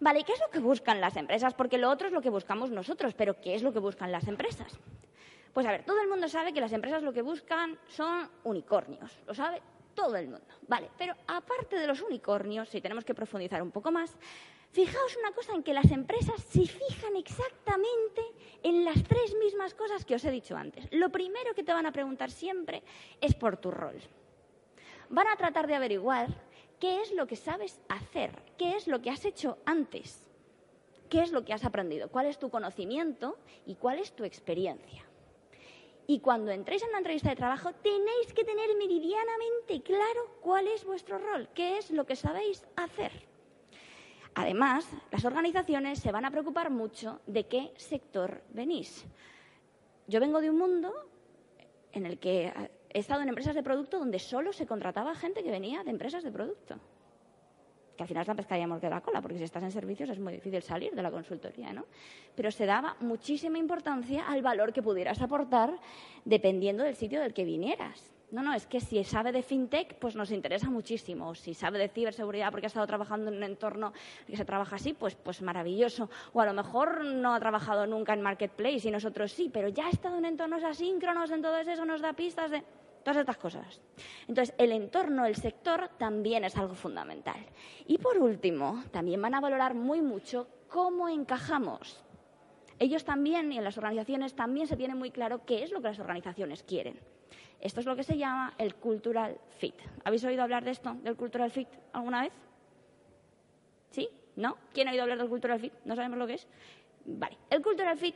[0.00, 1.54] Vale, ¿y qué es lo que buscan las empresas?
[1.54, 4.28] Porque lo otro es lo que buscamos nosotros, pero ¿qué es lo que buscan las
[4.28, 4.78] empresas?
[5.58, 9.18] Pues a ver, todo el mundo sabe que las empresas lo que buscan son unicornios,
[9.26, 9.60] lo sabe
[9.92, 10.46] todo el mundo.
[10.68, 14.16] Vale, pero aparte de los unicornios, si tenemos que profundizar un poco más,
[14.70, 18.22] fijaos una cosa en que las empresas se fijan exactamente
[18.62, 20.86] en las tres mismas cosas que os he dicho antes.
[20.92, 22.84] Lo primero que te van a preguntar siempre
[23.20, 24.00] es por tu rol.
[25.08, 26.28] Van a tratar de averiguar
[26.78, 30.24] qué es lo que sabes hacer, qué es lo que has hecho antes,
[31.10, 35.07] qué es lo que has aprendido, cuál es tu conocimiento y cuál es tu experiencia.
[36.10, 40.86] Y cuando entréis en una entrevista de trabajo, tenéis que tener meridianamente claro cuál es
[40.86, 43.12] vuestro rol, qué es lo que sabéis hacer.
[44.34, 49.04] Además, las organizaciones se van a preocupar mucho de qué sector venís.
[50.06, 50.94] Yo vengo de un mundo
[51.92, 52.54] en el que
[52.88, 56.24] he estado en empresas de producto donde solo se contrataba gente que venía de empresas
[56.24, 56.80] de producto
[57.98, 60.20] que al final es la pescadilla de la cola, porque si estás en servicios es
[60.20, 61.84] muy difícil salir de la consultoría, ¿no?
[62.36, 65.74] Pero se daba muchísima importancia al valor que pudieras aportar
[66.24, 68.14] dependiendo del sitio del que vinieras.
[68.30, 71.34] No, no, es que si sabe de fintech, pues nos interesa muchísimo.
[71.34, 73.92] Si sabe de ciberseguridad porque ha estado trabajando en un entorno
[74.26, 76.10] que se trabaja así, pues, pues maravilloso.
[76.34, 79.86] O a lo mejor no ha trabajado nunca en marketplace y nosotros sí, pero ya
[79.86, 82.62] ha estado en entornos asíncronos, en todo eso nos da pistas de
[83.12, 83.80] todas estas cosas.
[84.26, 87.38] Entonces, el entorno, el sector, también es algo fundamental.
[87.86, 92.04] Y por último, también van a valorar muy mucho cómo encajamos.
[92.78, 95.88] Ellos también, y en las organizaciones también se tiene muy claro qué es lo que
[95.88, 97.00] las organizaciones quieren.
[97.62, 99.74] Esto es lo que se llama el cultural fit.
[100.04, 102.32] ¿Habéis oído hablar de esto, del cultural fit, alguna vez?
[103.90, 104.08] ¿Sí?
[104.36, 104.58] ¿No?
[104.74, 105.72] ¿Quién ha oído hablar del cultural fit?
[105.86, 106.46] ¿No sabemos lo que es?
[107.06, 107.38] Vale.
[107.48, 108.14] El cultural fit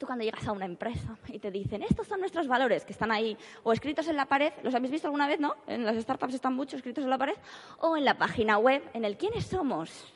[0.00, 3.12] tú cuando llegas a una empresa y te dicen, estos son nuestros valores que están
[3.12, 5.56] ahí o escritos en la pared, ¿los habéis visto alguna vez, no?
[5.66, 7.34] En las startups están muchos escritos en la pared,
[7.80, 10.10] o en la página web, en el quiénes somos,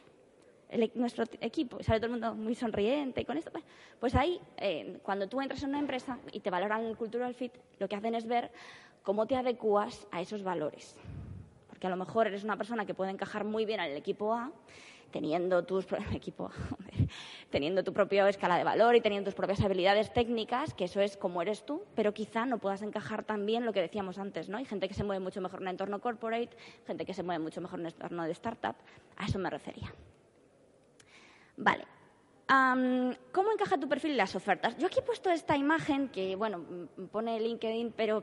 [0.71, 3.51] e-, nuestro equipo, sale todo el mundo muy sonriente y con esto.
[3.53, 3.65] Pues,
[4.01, 7.53] pues ahí, eh, cuando tú entras en una empresa y te valoran el cultural fit,
[7.79, 8.51] lo que hacen es ver
[9.03, 10.97] cómo te adecuas a esos valores.
[11.69, 14.51] Porque a lo mejor eres una persona que puede encajar muy bien al equipo A,
[15.11, 16.51] teniendo tus equipo,
[17.51, 21.17] teniendo tu propia escala de valor y teniendo tus propias habilidades técnicas, que eso es
[21.17, 24.59] como eres tú, pero quizá no puedas encajar tan bien lo que decíamos antes, ¿no?
[24.59, 26.51] Hay gente que se mueve mucho mejor en un entorno corporate,
[26.87, 28.77] gente que se mueve mucho mejor en un entorno de startup,
[29.17, 29.93] a eso me refería.
[31.57, 31.85] Vale.
[32.47, 34.77] ¿Cómo encaja tu perfil en las ofertas?
[34.77, 38.23] Yo aquí he puesto esta imagen que, bueno, pone LinkedIn, pero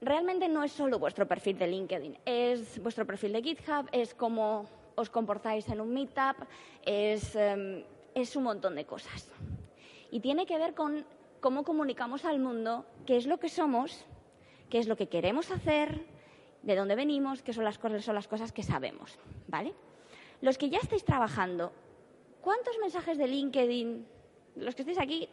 [0.00, 4.66] realmente no es solo vuestro perfil de LinkedIn, es vuestro perfil de GitHub, es como
[4.98, 6.42] os comportáis en un meetup,
[6.82, 7.84] es, em,
[8.14, 9.30] es un montón de cosas.
[10.10, 11.06] Y tiene que ver con
[11.40, 14.04] cómo comunicamos al mundo qué es lo que somos,
[14.68, 16.04] qué es lo que queremos hacer,
[16.62, 19.72] de dónde venimos, qué son las cosas, las cosas que sabemos, ¿vale?
[20.40, 21.72] Los que ya estáis trabajando,
[22.40, 24.06] ¿cuántos mensajes de LinkedIn,
[24.56, 25.28] los que estáis aquí,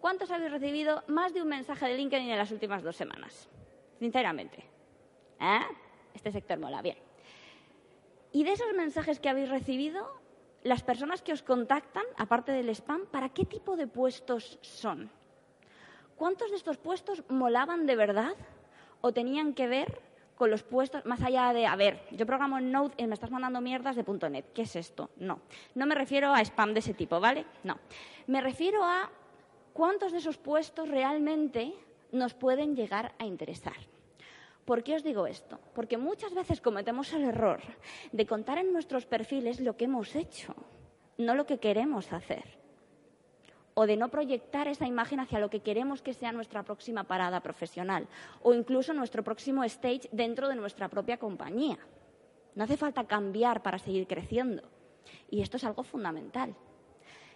[0.00, 3.48] cuántos habéis recibido más de un mensaje de LinkedIn en las últimas dos semanas?
[3.98, 4.64] Sinceramente.
[5.40, 5.60] ¿Eh?
[6.14, 7.07] Este sector mola, bien.
[8.32, 10.06] Y de esos mensajes que habéis recibido,
[10.62, 15.10] las personas que os contactan, aparte del spam, ¿para qué tipo de puestos son?
[16.16, 18.34] ¿Cuántos de estos puestos molaban de verdad
[19.00, 20.02] o tenían que ver
[20.36, 23.30] con los puestos más allá de, a ver, yo programo en Node y me estás
[23.30, 25.10] mandando mierdas de .NET, ¿qué es esto?
[25.16, 25.40] No,
[25.74, 27.44] no me refiero a spam de ese tipo, ¿vale?
[27.64, 27.78] No,
[28.28, 29.10] me refiero a
[29.72, 31.74] cuántos de esos puestos realmente
[32.12, 33.76] nos pueden llegar a interesar.
[34.68, 35.58] ¿Por qué os digo esto?
[35.74, 37.62] Porque muchas veces cometemos el error
[38.12, 40.54] de contar en nuestros perfiles lo que hemos hecho,
[41.16, 42.44] no lo que queremos hacer.
[43.72, 47.40] O de no proyectar esa imagen hacia lo que queremos que sea nuestra próxima parada
[47.40, 48.08] profesional
[48.42, 51.78] o incluso nuestro próximo stage dentro de nuestra propia compañía.
[52.54, 54.64] No hace falta cambiar para seguir creciendo.
[55.30, 56.54] Y esto es algo fundamental.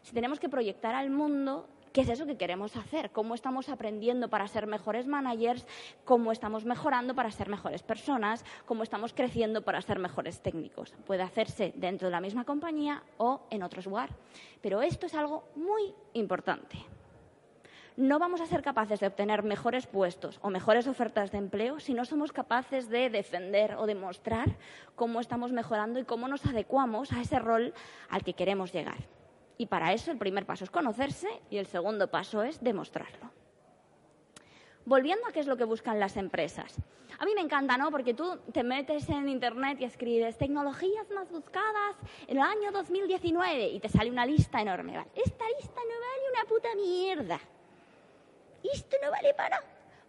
[0.03, 3.11] Si tenemos que proyectar al mundo ¿Qué es eso que queremos hacer?
[3.11, 5.67] ¿Cómo estamos aprendiendo para ser mejores managers?
[6.07, 8.47] ¿Cómo estamos mejorando para ser mejores personas?
[8.65, 10.95] ¿Cómo estamos creciendo para ser mejores técnicos?
[11.07, 14.09] Puede hacerse dentro de la misma compañía o en otro lugar.
[14.63, 16.79] Pero esto es algo muy importante.
[17.99, 21.93] No vamos a ser capaces de obtener mejores puestos o mejores ofertas de empleo si
[21.93, 24.57] no somos capaces de defender o demostrar
[24.97, 27.75] cómo estamos mejorando y cómo nos adecuamos a ese rol
[28.09, 28.97] al que queremos llegar.
[29.63, 33.31] Y para eso el primer paso es conocerse y el segundo paso es demostrarlo.
[34.85, 36.75] Volviendo a qué es lo que buscan las empresas.
[37.21, 37.93] A mí me encanta, ¿no?
[37.93, 41.95] Porque tú te metes en internet y escribes tecnologías más buscadas
[42.27, 44.95] en el año 2019 y te sale una lista enorme.
[45.15, 47.41] Esta lista no vale una puta mierda.
[48.65, 49.63] Esto no vale para.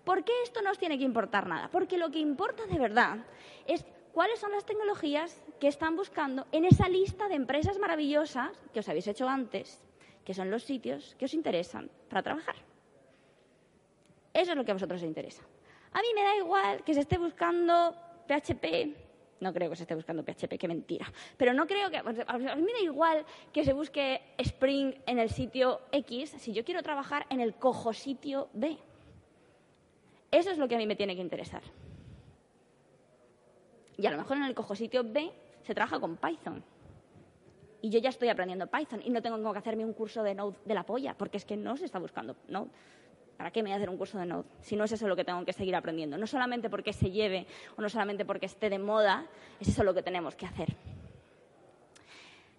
[0.03, 1.69] ¿Por qué esto no os tiene que importar nada?
[1.71, 3.17] Porque lo que importa de verdad
[3.67, 8.79] es cuáles son las tecnologías que están buscando en esa lista de empresas maravillosas que
[8.79, 9.81] os habéis hecho antes,
[10.25, 12.55] que son los sitios que os interesan para trabajar.
[14.33, 15.43] Eso es lo que a vosotros os interesa.
[15.91, 17.95] A mí me da igual que se esté buscando
[18.27, 18.95] PHP,
[19.43, 21.05] no creo que se esté buscando PHP, qué mentira.
[21.37, 21.97] Pero no creo que.
[21.97, 22.03] A
[22.55, 26.81] mí me da igual que se busque Spring en el sitio X si yo quiero
[26.81, 28.77] trabajar en el cojo sitio B.
[30.31, 31.61] Eso es lo que a mí me tiene que interesar.
[33.97, 35.31] Y a lo mejor en el cojo sitio B
[35.63, 36.63] se trabaja con Python.
[37.81, 40.57] Y yo ya estoy aprendiendo Python y no tengo que hacerme un curso de Node
[40.63, 42.69] de la polla, porque es que no se está buscando Node.
[43.35, 44.47] ¿Para qué me voy a hacer un curso de Node?
[44.61, 46.17] Si no es eso lo que tengo que seguir aprendiendo.
[46.17, 47.45] No solamente porque se lleve
[47.75, 49.25] o no solamente porque esté de moda,
[49.59, 50.75] es eso lo que tenemos que hacer.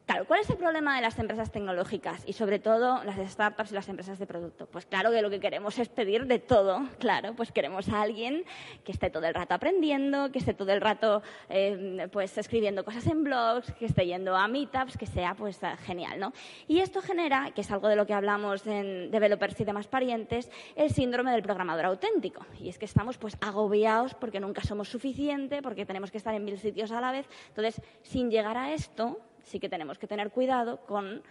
[0.07, 3.75] Claro, ¿cuál es el problema de las empresas tecnológicas y sobre todo las startups y
[3.75, 4.67] las empresas de producto?
[4.67, 8.45] Pues claro que lo que queremos es pedir de todo, claro, pues queremos a alguien
[8.85, 13.07] que esté todo el rato aprendiendo, que esté todo el rato eh, pues escribiendo cosas
[13.07, 16.35] en blogs, que esté yendo a meetups, que sea pues genial, ¿no?
[16.69, 20.51] Y esto genera, que es algo de lo que hablamos en developers y demás parientes,
[20.77, 22.45] el síndrome del programador auténtico.
[22.61, 26.45] Y es que estamos pues agobiados porque nunca somos suficiente, porque tenemos que estar en
[26.45, 27.27] mil sitios a la vez.
[27.49, 31.23] Entonces, sin llegar a esto, sí que tenemos que tener cuidado con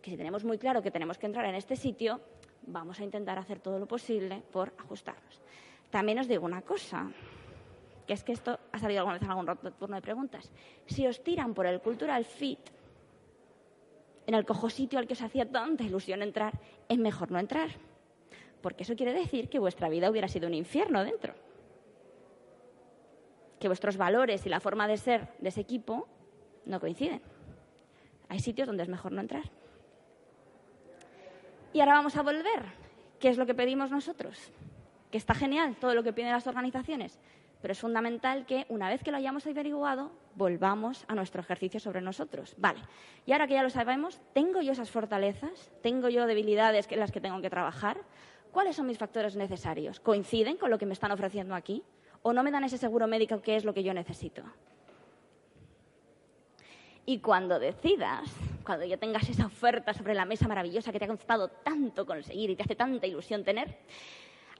[0.00, 2.20] que si tenemos muy claro que tenemos que entrar en este sitio,
[2.66, 5.40] vamos a intentar hacer todo lo posible por ajustarnos.
[5.90, 7.10] También os digo una cosa,
[8.06, 10.50] que es que esto ha salido alguna vez en algún turno de preguntas.
[10.86, 12.60] Si os tiran por el cultural fit,
[14.26, 16.58] en el cojo sitio al que os hacía tanta ilusión entrar,
[16.88, 17.70] es mejor no entrar.
[18.60, 21.34] Porque eso quiere decir que vuestra vida hubiera sido un infierno dentro.
[23.58, 26.08] Que vuestros valores y la forma de ser de ese equipo
[26.64, 27.20] no coinciden.
[28.32, 29.42] Hay sitios donde es mejor no entrar.
[31.74, 32.64] Y ahora vamos a volver.
[33.20, 34.50] ¿Qué es lo que pedimos nosotros?
[35.10, 37.18] Que está genial todo lo que piden las organizaciones,
[37.60, 42.00] pero es fundamental que una vez que lo hayamos averiguado, volvamos a nuestro ejercicio sobre
[42.00, 42.54] nosotros.
[42.56, 42.80] Vale,
[43.26, 45.70] y ahora que ya lo sabemos, ¿tengo yo esas fortalezas?
[45.82, 47.98] ¿Tengo yo debilidades en las que tengo que trabajar?
[48.50, 50.00] ¿Cuáles son mis factores necesarios?
[50.00, 51.82] ¿Coinciden con lo que me están ofreciendo aquí?
[52.22, 54.42] ¿O no me dan ese seguro médico que es lo que yo necesito?
[57.04, 58.30] Y cuando decidas,
[58.64, 62.50] cuando ya tengas esa oferta sobre la mesa maravillosa que te ha costado tanto conseguir
[62.50, 63.76] y te hace tanta ilusión tener,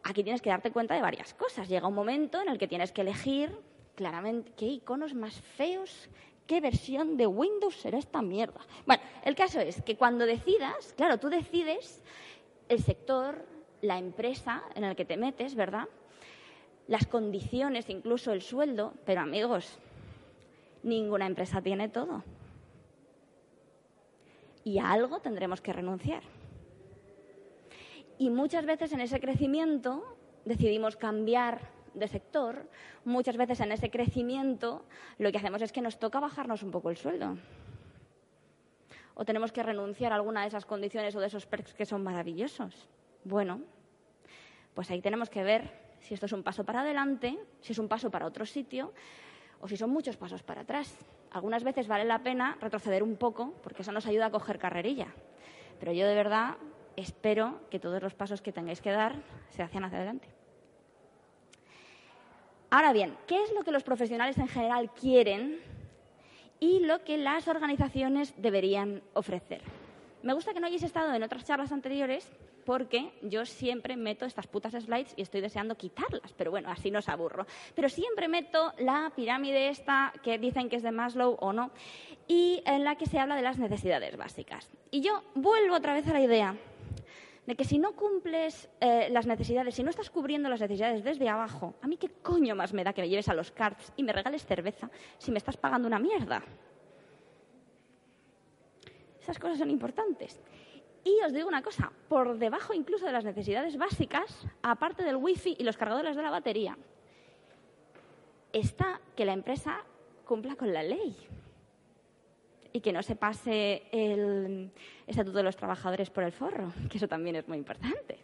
[0.03, 1.69] aquí tienes que darte cuenta de varias cosas.
[1.69, 3.57] Llega un momento en el que tienes que elegir
[3.95, 6.09] claramente qué iconos más feos,
[6.47, 8.61] qué versión de Windows será esta mierda.
[8.87, 12.03] Bueno, el caso es que cuando decidas, claro, tú decides
[12.69, 13.47] el sector,
[13.83, 15.89] la empresa en el que te metes, ¿verdad?
[16.89, 19.79] Las condiciones, incluso el sueldo, pero amigos,
[20.83, 22.25] ninguna empresa tiene todo.
[24.65, 26.23] Y a algo tendremos que renunciar.
[28.19, 32.69] Y muchas veces en ese crecimiento decidimos cambiar de sector,
[33.05, 34.85] muchas veces en ese crecimiento
[35.19, 37.37] lo que hacemos es que nos toca bajarnos un poco el sueldo.
[39.15, 42.03] O tenemos que renunciar a alguna de esas condiciones o de esos perks que son
[42.03, 42.89] maravillosos.
[43.25, 43.61] Bueno,
[44.75, 47.89] pues ahí tenemos que ver si esto es un paso para adelante, si es un
[47.89, 48.93] paso para otro sitio
[49.63, 50.95] o si son muchos pasos para atrás.
[51.31, 55.07] Algunas veces vale la pena retroceder un poco porque eso nos ayuda a coger carrerilla.
[55.79, 56.57] Pero yo de verdad
[56.97, 59.15] espero que todos los pasos que tengáis que dar
[59.51, 60.29] se hacen hacia adelante.
[62.71, 65.61] Ahora bien, ¿qué es lo que los profesionales en general quieren
[66.59, 69.63] y lo que las organizaciones deberían ofrecer?
[70.23, 72.29] Me gusta que no hayáis estado en otras charlas anteriores
[72.65, 77.01] porque yo siempre meto estas putas slides y estoy deseando quitarlas, pero bueno, así no
[77.01, 77.47] os aburro.
[77.75, 81.71] Pero siempre meto la pirámide esta que dicen que es de Maslow o no,
[82.29, 84.71] y en la que se habla de las necesidades básicas.
[84.91, 86.57] Y yo vuelvo otra vez a la idea
[87.47, 91.29] de que si no cumples eh, las necesidades, si no estás cubriendo las necesidades desde
[91.29, 94.05] abajo, a mí qué coño más me da que me lleves a los carts y
[94.05, 96.43] me regales cerveza si me estás pagando una mierda.
[99.21, 100.41] Esas cosas son importantes.
[101.05, 105.57] Y os digo una cosa, por debajo incluso de las necesidades básicas, aparte del wifi
[105.59, 106.79] y los cargadores de la batería,
[108.53, 109.83] está que la empresa
[110.25, 111.17] cumpla con la ley
[112.73, 114.71] y que no se pase el
[115.07, 118.19] Estatuto de los Trabajadores por el forro, que eso también es muy importante.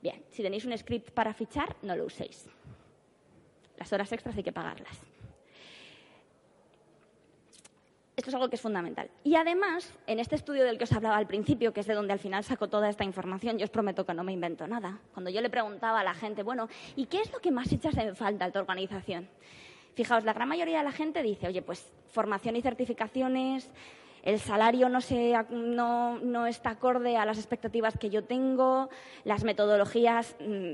[0.00, 2.48] Bien, si tenéis un script para fichar, no lo uséis.
[3.76, 5.09] Las horas extras hay que pagarlas.
[8.20, 9.08] Esto es algo que es fundamental.
[9.24, 12.12] Y además, en este estudio del que os hablaba al principio, que es de donde
[12.12, 14.98] al final saco toda esta información, yo os prometo que no me invento nada.
[15.14, 17.96] Cuando yo le preguntaba a la gente, bueno, ¿y qué es lo que más echas
[17.96, 19.26] en falta a tu organización?
[19.94, 23.70] Fijaos, la gran mayoría de la gente dice, oye, pues formación y certificaciones,
[24.22, 28.90] el salario no, se, no, no está acorde a las expectativas que yo tengo,
[29.24, 30.72] las metodologías mm,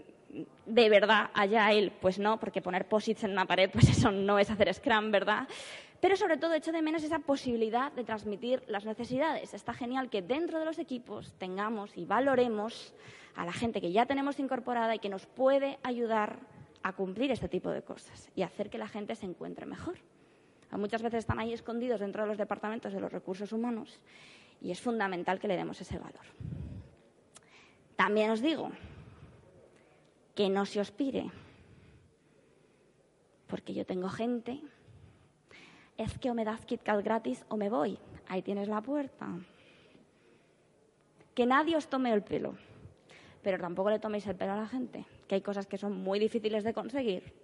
[0.67, 4.39] de verdad allá él, pues no, porque poner posits en una pared, pues eso no
[4.39, 5.47] es hacer Scrum, ¿verdad?
[6.01, 9.55] Pero sobre todo echo de menos esa posibilidad de transmitir las necesidades.
[9.55, 12.95] Está genial que dentro de los equipos tengamos y valoremos
[13.35, 16.39] a la gente que ya tenemos incorporada y que nos puede ayudar
[16.83, 19.97] a cumplir este tipo de cosas y hacer que la gente se encuentre mejor.
[20.73, 23.99] Muchas veces están ahí escondidos dentro de los departamentos de los recursos humanos
[24.61, 26.25] y es fundamental que le demos ese valor.
[27.97, 28.71] También os digo
[30.35, 31.31] que no se os pire,
[33.47, 34.61] porque yo tengo gente
[35.99, 37.99] es que o me das KitKat gratis o me voy.
[38.29, 39.29] Ahí tienes la puerta.
[41.35, 42.55] Que nadie os tome el pelo,
[43.43, 46.19] pero tampoco le toméis el pelo a la gente, que hay cosas que son muy
[46.19, 47.35] difíciles de conseguir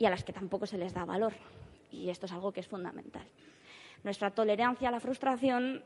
[0.00, 1.34] y a las que tampoco se les da valor.
[1.92, 3.26] Y esto es algo que es fundamental.
[4.02, 5.84] Nuestra tolerancia a la frustración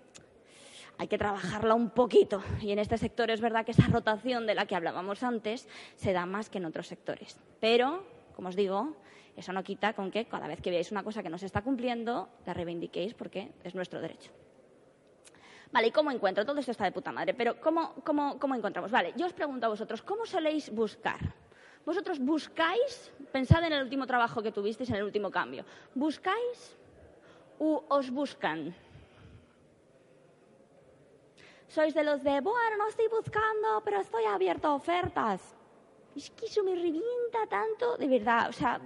[0.99, 2.40] hay que trabajarla un poquito.
[2.61, 6.12] Y en este sector es verdad que esa rotación de la que hablábamos antes se
[6.12, 7.40] da más que en otros sectores.
[7.61, 8.95] Pero, como os digo,
[9.37, 11.62] eso no quita con que cada vez que veáis una cosa que no se está
[11.62, 14.31] cumpliendo, la reivindiquéis porque es nuestro derecho.
[15.73, 16.47] Vale, ¿y cómo encuentro?
[16.47, 18.92] Todo esto está de puta madre, pero ¿cómo, cómo, cómo encontramos?
[18.92, 21.18] Vale, yo os pregunto a vosotros, ¿cómo soléis buscar?
[21.85, 23.12] ¿Vosotros buscáis?
[23.33, 25.64] Pensad en el último trabajo que tuvisteis, en el último cambio.
[25.94, 26.77] ¿Buscáis
[27.59, 28.75] u os buscan?
[31.67, 35.56] ¿Sois de los de, bueno, no estoy buscando, pero estoy abierto a ofertas?
[36.15, 38.48] Es que eso me revienta tanto, de verdad.
[38.48, 38.81] O sea,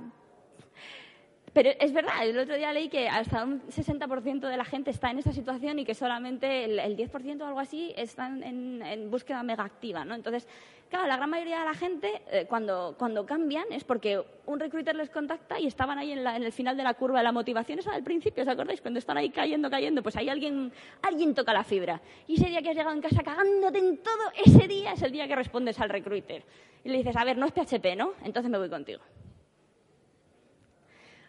[1.58, 5.10] Pero es verdad, el otro día leí que hasta un 60% de la gente está
[5.10, 9.64] en esa situación y que solamente el, 10% o algo así están en, búsqueda mega
[9.64, 10.14] activa, ¿no?
[10.14, 10.46] Entonces,
[10.88, 14.94] claro, la gran mayoría de la gente, eh, cuando, cuando cambian, es porque un recruiter
[14.94, 17.90] les contacta y estaban ahí en, el final de la curva de la motivación, esa
[17.90, 18.80] del principio, ¿os acordáis?
[18.80, 20.70] Cuando están ahí cayendo, cayendo, pues ahí alguien,
[21.02, 22.00] alguien toca la fibra.
[22.28, 25.10] Y ese día que has llegado en casa cagándote en todo, ese día es el
[25.10, 26.44] día que respondes al recruiter.
[26.84, 28.12] Y le dices, a ver, no es PHP, ¿no?
[28.22, 29.00] Entonces me voy contigo.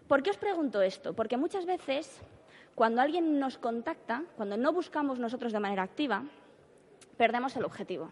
[0.10, 1.14] ¿Por qué os pregunto esto?
[1.14, 2.20] Porque muchas veces,
[2.74, 6.24] cuando alguien nos contacta, cuando no buscamos nosotros de manera activa,
[7.16, 8.12] perdemos el objetivo.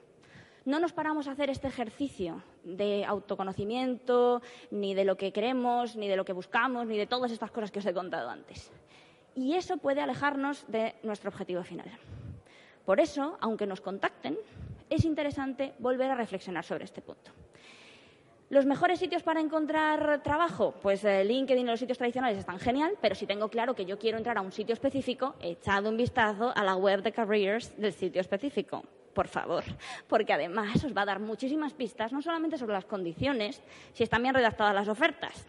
[0.64, 6.08] No nos paramos a hacer este ejercicio de autoconocimiento, ni de lo que queremos, ni
[6.08, 8.72] de lo que buscamos, ni de todas estas cosas que os he contado antes.
[9.34, 11.90] Y eso puede alejarnos de nuestro objetivo final.
[12.86, 14.38] Por eso, aunque nos contacten,
[14.92, 17.32] es interesante volver a reflexionar sobre este punto.
[18.50, 20.74] ¿Los mejores sitios para encontrar trabajo?
[20.82, 24.00] Pues eh, LinkedIn y los sitios tradicionales están genial, pero si tengo claro que yo
[24.00, 27.92] quiero entrar a un sitio específico, echad un vistazo a la web de careers del
[27.92, 29.66] sitio específico, por favor,
[30.08, 34.22] porque además os va a dar muchísimas pistas, no solamente sobre las condiciones, si están
[34.22, 35.46] bien redactadas las ofertas,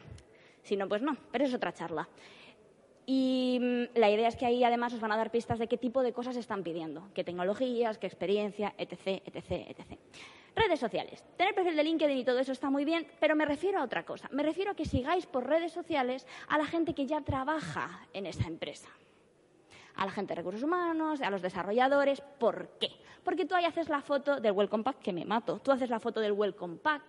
[0.64, 2.08] sino pues no, pero es otra charla.
[3.06, 5.78] Y mm, la idea es que ahí además os van a dar pistas de qué
[5.78, 9.98] tipo de cosas están pidiendo, qué tecnologías, qué experiencia, etc., etc., etc.
[10.58, 11.24] Redes sociales.
[11.36, 14.04] Tener perfil de LinkedIn y todo eso está muy bien, pero me refiero a otra
[14.04, 14.28] cosa.
[14.32, 18.26] Me refiero a que sigáis por redes sociales a la gente que ya trabaja en
[18.26, 18.88] esa empresa.
[19.94, 22.20] A la gente de recursos humanos, a los desarrolladores.
[22.40, 22.88] ¿Por qué?
[23.22, 25.60] Porque tú ahí haces la foto del Welcome Pack, que me mato.
[25.60, 27.04] Tú haces la foto del Welcome Pack,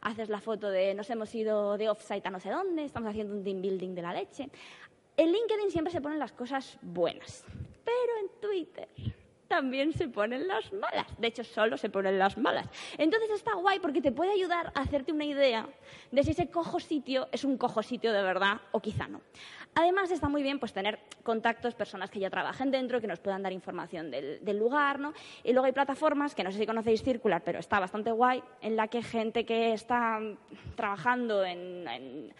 [0.00, 3.34] haces la foto de nos hemos ido de offsite a no sé dónde, estamos haciendo
[3.34, 4.48] un team building de la leche.
[5.18, 7.44] En LinkedIn siempre se ponen las cosas buenas,
[7.84, 8.88] pero en Twitter
[9.48, 11.06] también se ponen las malas.
[11.18, 12.68] De hecho, solo se ponen las malas.
[12.98, 15.68] Entonces está guay porque te puede ayudar a hacerte una idea
[16.10, 19.20] de si ese cojo sitio es un cojo sitio de verdad o quizá no.
[19.74, 23.42] Además, está muy bien pues, tener contactos, personas que ya trabajen dentro, que nos puedan
[23.42, 24.98] dar información del, lugar.
[24.98, 25.12] ¿no?
[25.44, 28.74] Y luego hay plataformas, que no sé si conocéis Circular, pero está bastante guay, en
[28.74, 30.18] la que gente que está
[30.76, 32.32] trabajando en en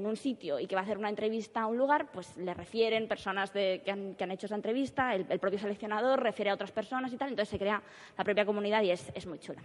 [0.00, 3.06] un sitio y que va a hacer una entrevista a un lugar, pues le refieren
[3.06, 7.28] personas que, han, hecho esa entrevista, el, propio seleccionador refiere a otras personas y tal,
[7.28, 7.82] entonces se crea
[8.16, 9.60] la propia comunidad y es muy chula.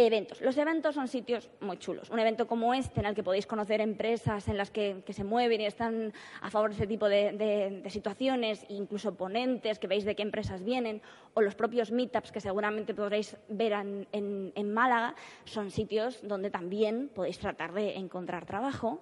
[0.00, 0.40] Eventos.
[0.40, 2.08] Los eventos son sitios muy chulos.
[2.10, 5.60] Un evento como este, en el que podéis conocer empresas en las que, se mueven
[5.60, 10.22] y están a favor de ese tipo de, situaciones, incluso ponentes que veis de qué
[10.22, 11.02] empresas vienen,
[11.34, 17.40] o los propios meetups que seguramente podréis ver en, Málaga, son sitios donde también podéis
[17.40, 19.00] tratar de encontrar trabajo.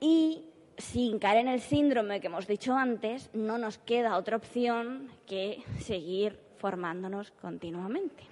[0.00, 0.46] Y
[0.78, 5.62] sin caer en el síndrome que hemos dicho antes, no nos queda otra opción que
[5.78, 8.31] seguir formándonos continuamente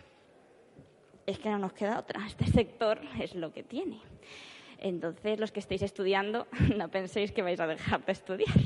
[1.30, 2.26] es que no nos queda otra.
[2.26, 4.00] Este sector es lo que tiene.
[4.78, 8.58] Entonces, los que estéis estudiando, no penséis que vais a dejar de estudiar.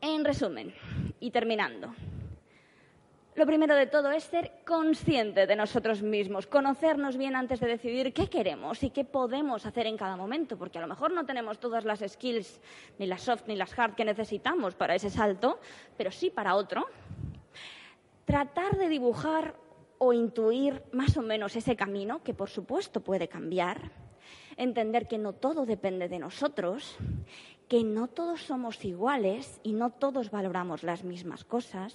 [0.00, 0.72] En resumen,
[1.18, 1.92] y terminando,
[3.38, 8.12] lo primero de todo es ser consciente de nosotros mismos, conocernos bien antes de decidir
[8.12, 11.60] qué queremos y qué podemos hacer en cada momento, porque a lo mejor no tenemos
[11.60, 12.60] todas las skills,
[12.98, 15.60] ni las soft ni las hard que necesitamos para ese salto,
[15.96, 16.88] pero sí para otro.
[18.24, 19.54] Tratar de dibujar
[19.98, 23.90] o intuir más o menos ese camino, que por supuesto puede cambiar,
[24.56, 26.96] entender que no todo depende de nosotros,
[27.68, 31.94] que no todos somos iguales y no todos valoramos las mismas cosas.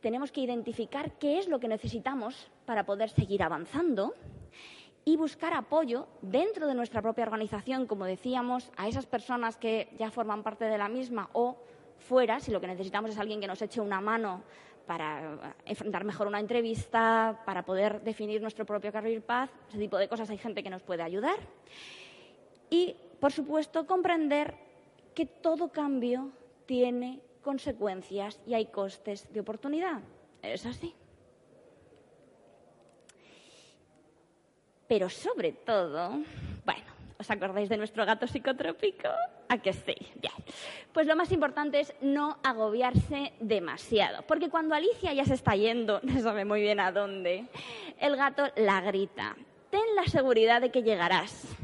[0.00, 4.14] Tenemos que identificar qué es lo que necesitamos para poder seguir avanzando
[5.04, 10.10] y buscar apoyo dentro de nuestra propia organización, como decíamos, a esas personas que ya
[10.10, 11.56] forman parte de la misma o
[11.96, 14.42] fuera, si lo que necesitamos es alguien que nos eche una mano
[14.88, 20.08] para enfrentar mejor una entrevista, para poder definir nuestro propio career path, ese tipo de
[20.08, 21.38] cosas hay gente que nos puede ayudar.
[22.70, 24.54] Y, por supuesto, comprender
[25.14, 26.30] que todo cambio
[26.64, 30.00] tiene consecuencias y hay costes de oportunidad.
[30.40, 30.94] Es así.
[34.88, 36.22] Pero sobre todo,
[37.20, 39.08] ¿Os acordáis de nuestro gato psicotrópico?
[39.48, 39.96] ¿A que sí?
[40.22, 40.30] Ya.
[40.92, 45.98] Pues lo más importante es no agobiarse demasiado, porque cuando Alicia ya se está yendo,
[46.04, 47.46] no sabe muy bien a dónde,
[47.98, 49.36] el gato la grita.
[49.70, 51.56] Ten la seguridad de que llegarás,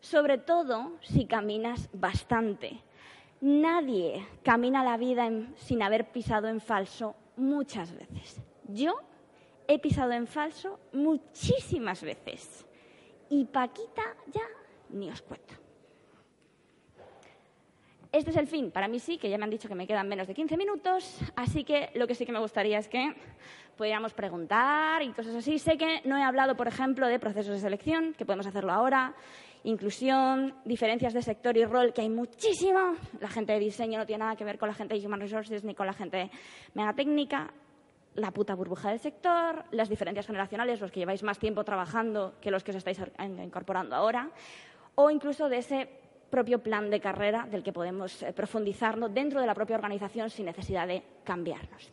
[0.00, 2.80] sobre todo si caminas bastante.
[3.40, 8.42] Nadie camina la vida sin haber pisado en falso muchas veces.
[8.66, 8.96] Yo
[9.68, 12.66] he pisado en falso muchísimas veces.
[13.30, 14.42] Y Paquita ya
[14.90, 15.54] ni os cuento.
[18.10, 18.70] Este es el fin.
[18.70, 21.20] Para mí sí, que ya me han dicho que me quedan menos de 15 minutos,
[21.36, 23.14] así que lo que sí que me gustaría es que
[23.76, 25.58] pudiéramos preguntar y cosas así.
[25.58, 29.14] Sé que no he hablado, por ejemplo, de procesos de selección, que podemos hacerlo ahora,
[29.64, 32.94] inclusión, diferencias de sector y rol, que hay muchísimo.
[33.20, 35.62] La gente de diseño no tiene nada que ver con la gente de Human Resources
[35.62, 36.30] ni con la gente
[36.74, 37.52] megatécnica.
[38.14, 42.50] La puta burbuja del sector, las diferencias generacionales, los que lleváis más tiempo trabajando que
[42.50, 44.30] los que os estáis incorporando ahora,
[45.00, 45.88] o incluso de ese
[46.28, 50.46] propio plan de carrera del que podemos eh, profundizarnos dentro de la propia organización sin
[50.46, 51.92] necesidad de cambiarnos.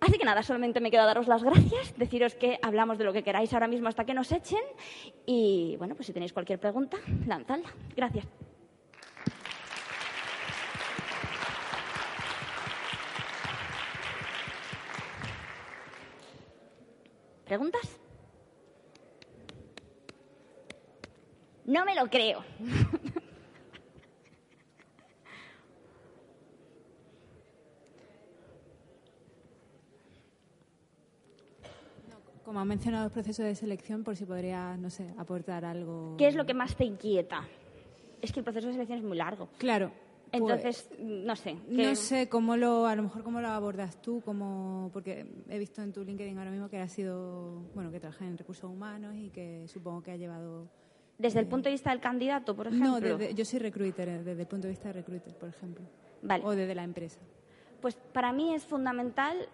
[0.00, 3.22] Así que nada, solamente me queda daros las gracias, deciros que hablamos de lo que
[3.22, 4.62] queráis ahora mismo hasta que nos echen
[5.26, 6.96] y bueno, pues si tenéis cualquier pregunta,
[7.26, 7.68] lanzadla.
[7.94, 8.26] Gracias.
[17.44, 18.07] ¿Preguntas?
[21.68, 22.42] No me lo creo.
[32.42, 36.16] Como ha mencionado el proceso de selección, por si podría, no sé, aportar algo.
[36.16, 37.46] ¿Qué es lo que más te inquieta?
[38.22, 39.50] Es que el proceso de selección es muy largo.
[39.58, 39.92] Claro.
[40.32, 41.58] Entonces, pues, no sé.
[41.68, 45.82] No sé cómo lo, a lo mejor cómo lo abordas tú, como, porque he visto
[45.82, 49.28] en tu LinkedIn ahora mismo que has sido, bueno, que trabajas en recursos humanos y
[49.28, 50.66] que supongo que ha llevado.
[51.18, 53.00] Desde el eh, punto de vista del candidato, por ejemplo.
[53.00, 55.84] No, yo soy recruiter, eh, desde el punto de vista de recruiter, por ejemplo.
[56.22, 56.44] Vale.
[56.44, 57.20] O desde la empresa.
[57.80, 59.48] Pues para mí es fundamental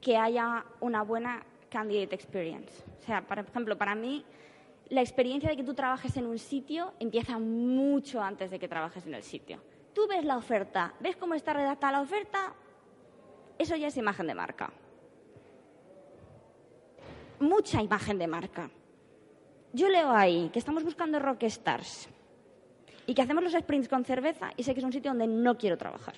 [0.00, 2.84] que haya una buena candidate experience.
[3.00, 4.24] O sea, por ejemplo, para mí
[4.90, 9.06] la experiencia de que tú trabajes en un sitio empieza mucho antes de que trabajes
[9.06, 9.60] en el sitio.
[9.94, 12.54] Tú ves la oferta, ves cómo está redactada la oferta,
[13.58, 14.72] eso ya es imagen de marca.
[17.40, 18.70] Mucha imagen de marca.
[19.78, 22.08] Yo leo ahí que estamos buscando rockstars
[23.06, 25.56] y que hacemos los sprints con cerveza y sé que es un sitio donde no
[25.56, 26.16] quiero trabajar.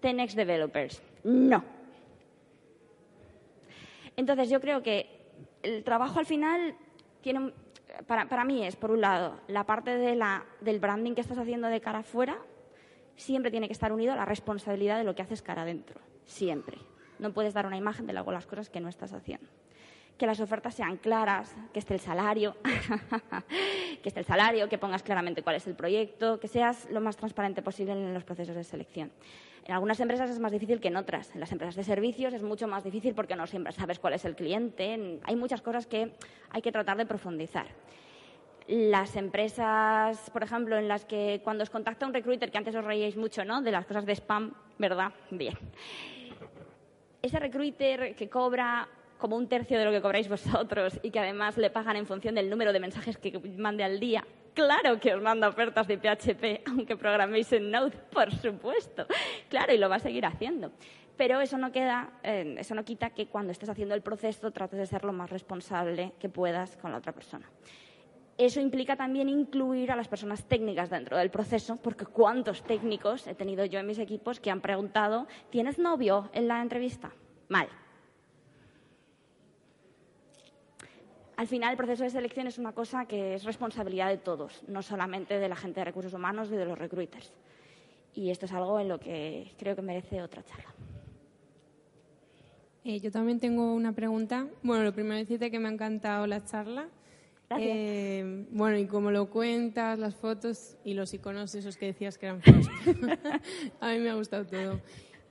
[0.00, 1.02] Tenex Developers.
[1.22, 1.62] No.
[4.16, 5.20] Entonces yo creo que
[5.62, 6.74] el trabajo al final
[7.20, 7.52] tiene,
[8.06, 11.82] para, para mí es, por un lado, la parte del branding que estás haciendo de
[11.82, 12.38] cara afuera,
[13.16, 16.78] siempre tiene que estar unido a la responsabilidad de lo que haces cara adentro, siempre.
[17.18, 19.50] No puedes dar una imagen de luego las cosas que no estás haciendo
[20.18, 22.56] que las ofertas sean claras, que esté el salario,
[24.02, 27.16] que esté el salario, que pongas claramente cuál es el proyecto, que seas lo más
[27.16, 29.12] transparente posible en los procesos de selección.
[29.66, 31.34] En algunas empresas es más difícil que en otras.
[31.34, 34.24] En las empresas de servicios es mucho más difícil porque no siempre sabes cuál es
[34.24, 35.18] el cliente.
[35.24, 36.12] Hay muchas cosas que
[36.50, 37.66] hay que tratar de profundizar.
[38.68, 42.84] Las empresas, por ejemplo, en las que cuando os contacta un recruiter, que antes os
[42.84, 43.60] reíais mucho, ¿no?
[43.60, 45.12] De las cosas de spam, ¿verdad?
[45.30, 45.54] Bien.
[47.20, 48.88] Ese recruiter que cobra
[49.18, 52.34] como un tercio de lo que cobráis vosotros y que además le pagan en función
[52.34, 54.24] del número de mensajes que mande al día.
[54.54, 59.06] Claro que os manda ofertas de PHP, aunque programéis en Node, por supuesto.
[59.50, 60.72] Claro, y lo va a seguir haciendo.
[61.16, 64.78] Pero eso no queda, eh, eso no quita que cuando estés haciendo el proceso trates
[64.78, 67.50] de ser lo más responsable que puedas con la otra persona.
[68.38, 73.34] Eso implica también incluir a las personas técnicas dentro del proceso, porque cuántos técnicos he
[73.34, 77.12] tenido yo en mis equipos que han preguntado, ¿tienes novio en la entrevista?
[77.48, 77.68] Mal
[81.36, 84.82] al final el proceso de selección es una cosa que es responsabilidad de todos, no
[84.82, 87.32] solamente de la gente de recursos humanos y de los recruiters.
[88.14, 90.74] Y esto es algo en lo que creo que merece otra charla.
[92.84, 94.46] Eh, yo también tengo una pregunta.
[94.62, 96.88] Bueno, lo primero es decirte que me ha encantado la charla.
[97.48, 97.70] Gracias.
[97.70, 102.26] Eh, bueno, y como lo cuentas, las fotos y los iconos esos que decías que
[102.26, 102.66] eran feos.
[103.80, 104.80] a mí me ha gustado todo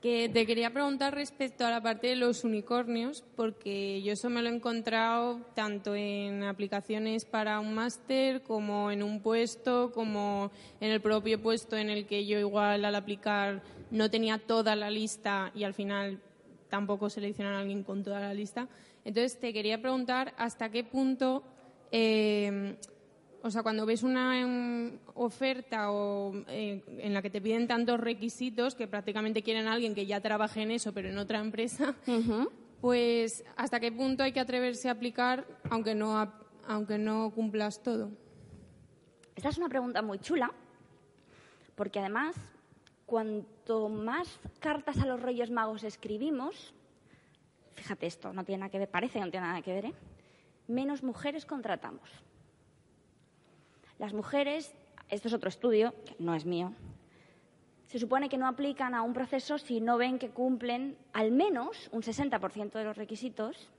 [0.06, 4.48] te quería preguntar respecto a la parte de los unicornios, porque yo eso me lo
[4.48, 11.00] he encontrado tanto en aplicaciones para un máster como en un puesto, como en el
[11.00, 15.64] propio puesto en el que yo igual al aplicar no tenía toda la lista y
[15.64, 16.20] al final
[16.68, 18.68] tampoco seleccionan a alguien con toda la lista.
[19.04, 21.42] Entonces te quería preguntar hasta qué punto
[21.90, 22.76] eh,
[23.42, 28.00] o sea, cuando ves una em, oferta o, eh, en la que te piden tantos
[28.00, 31.94] requisitos que prácticamente quieren a alguien que ya trabaje en eso, pero en otra empresa,
[32.80, 36.32] pues ¿hasta qué punto hay que atreverse a aplicar aunque no,
[36.66, 38.10] aunque no cumplas todo?
[39.34, 40.50] Esta es una pregunta muy chula,
[41.74, 42.36] porque además,
[43.04, 46.74] cuanto más cartas a los Reyes Magos escribimos,
[47.74, 49.94] fíjate esto, no tiene nada que ver, parece que no tiene nada que ver, ¿eh?
[50.68, 52.25] menos mujeres contratamos.
[53.98, 54.74] Las mujeres,
[55.08, 56.72] esto es otro estudio, que no es mío,
[57.86, 61.88] se supone que no aplican a un proceso si no ven que cumplen al menos
[61.92, 63.70] un 60% de los requisitos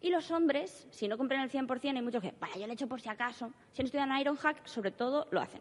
[0.00, 2.74] y los hombres, si no cumplen el 100%, hay muchos que, vaya, yo lo he
[2.74, 3.52] hecho por si acaso.
[3.72, 5.60] Si no estudian Ironhack, sobre todo, lo hacen.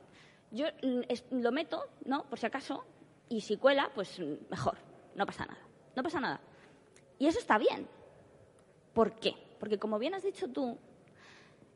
[0.52, 2.24] Yo mm, lo meto, ¿no?
[2.26, 2.86] Por si acaso,
[3.28, 4.78] y si cuela, pues mm, mejor,
[5.16, 5.60] no pasa nada.
[5.96, 6.42] No pasa nada.
[7.18, 7.88] Y eso está bien.
[8.94, 9.34] ¿Por qué?
[9.60, 10.78] Porque como bien has dicho tú,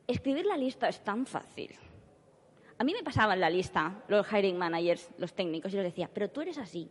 [0.06, 1.74] escribir la lista es tan fácil.
[2.80, 6.30] A mí me pasaban la lista los hiring managers, los técnicos, y les decía, pero
[6.30, 6.90] tú eres así.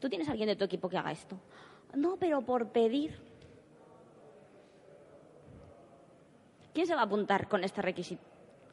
[0.00, 1.38] ¿Tú tienes alguien de tu equipo que haga esto?
[1.94, 3.20] No, pero por pedir.
[6.72, 8.22] ¿Quién se va a apuntar con este requisito,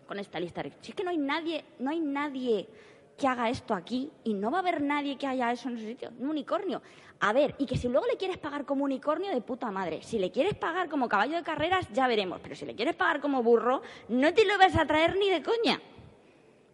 [0.08, 0.64] con esta lista?
[0.80, 2.70] Si es que no hay nadie, no hay nadie
[3.18, 5.88] que haga esto aquí y no va a haber nadie que haya eso en ese
[5.88, 6.82] sitio, un unicornio.
[7.20, 10.20] A ver, y que si luego le quieres pagar como unicornio de puta madre, si
[10.20, 13.44] le quieres pagar como caballo de carreras ya veremos, pero si le quieres pagar como
[13.44, 15.82] burro, no te lo vas a traer ni de coña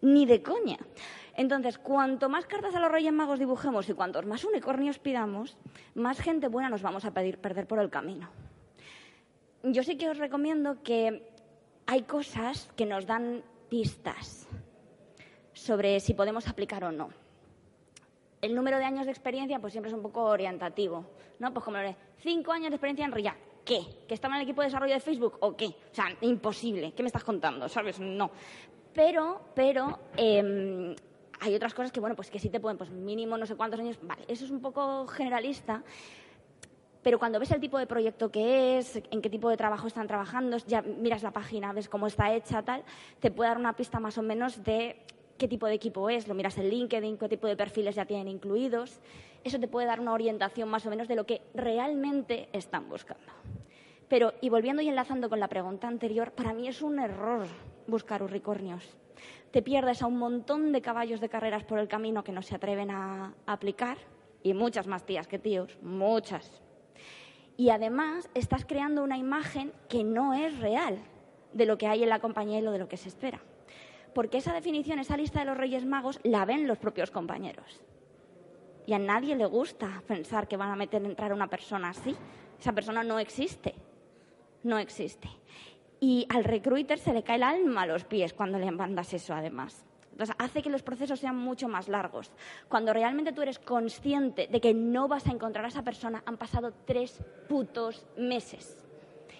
[0.04, 0.78] ni de coña.
[1.36, 5.58] Entonces, cuanto más cartas a los Reyes Magos dibujemos y cuantos más unicornios pidamos,
[5.96, 8.30] más gente buena nos vamos a perder por el camino.
[9.64, 11.24] Yo sí que os recomiendo que
[11.88, 14.48] hay cosas que nos dan pistas
[15.54, 17.10] sobre si podemos aplicar o no.
[18.42, 21.06] El número de años de experiencia pues siempre es un poco orientativo,
[21.40, 21.54] ¿no?
[21.54, 23.80] Pues como lo cinco años de experiencia en RIA, ¿qué?
[24.06, 25.68] ¿Que estaba en el equipo de desarrollo de Facebook o qué?
[25.68, 26.92] O sea, imposible.
[26.92, 27.70] ¿Qué me estás contando?
[27.70, 28.02] ¿Sabes?
[28.02, 28.32] No.
[28.94, 30.96] Pero, pero eh,
[31.40, 33.80] hay otras cosas que, bueno, pues que sí te pueden, pues mínimo no sé cuántos
[33.80, 33.98] años.
[34.02, 35.84] Vale, eso es un poco generalista.
[37.02, 40.08] Pero cuando ves el tipo de proyecto que es, en qué tipo de trabajo están
[40.08, 42.84] trabajando, ya miras la página, ves cómo está hecha, tal,
[43.20, 44.96] te puede dar una pista más o menos de
[45.38, 46.30] qué tipo de equipo es.
[46.30, 49.02] Lo miras en LinkedIn, qué tipo de perfiles ya tienen incluidos.
[49.44, 53.34] Eso te puede dar una orientación más o menos de lo que realmente están buscando.
[54.08, 57.48] Pero, y volviendo y enlazando con la pregunta anterior, para mí es un error
[57.88, 58.98] buscar unicornios.
[59.52, 62.56] Te pierdes a un montón de caballos de carreras por el camino que no se
[62.56, 63.98] atreven a, aplicar,
[64.42, 66.62] y muchas más tías que tíos, muchas.
[67.56, 70.98] Y además estás creando una imagen que no es real
[71.54, 73.42] de lo que hay en la compañía y lo de lo que se espera.
[74.14, 77.82] Porque esa definición, esa lista de los Reyes Magos, la ven los propios compañeros.
[78.86, 82.16] Y a nadie le gusta pensar que van a meter entrar a una persona así.
[82.60, 83.76] Esa persona no existe.
[84.64, 85.30] No existe.
[86.04, 89.34] Y al recruiter se le cae el alma a los pies cuando le mandas eso,
[89.34, 89.86] además.
[90.12, 92.30] Entonces, hace que los procesos sean mucho más largos.
[92.68, 96.36] Cuando realmente tú eres consciente de que no vas a encontrar a esa persona, han
[96.36, 98.86] pasado tres putos meses.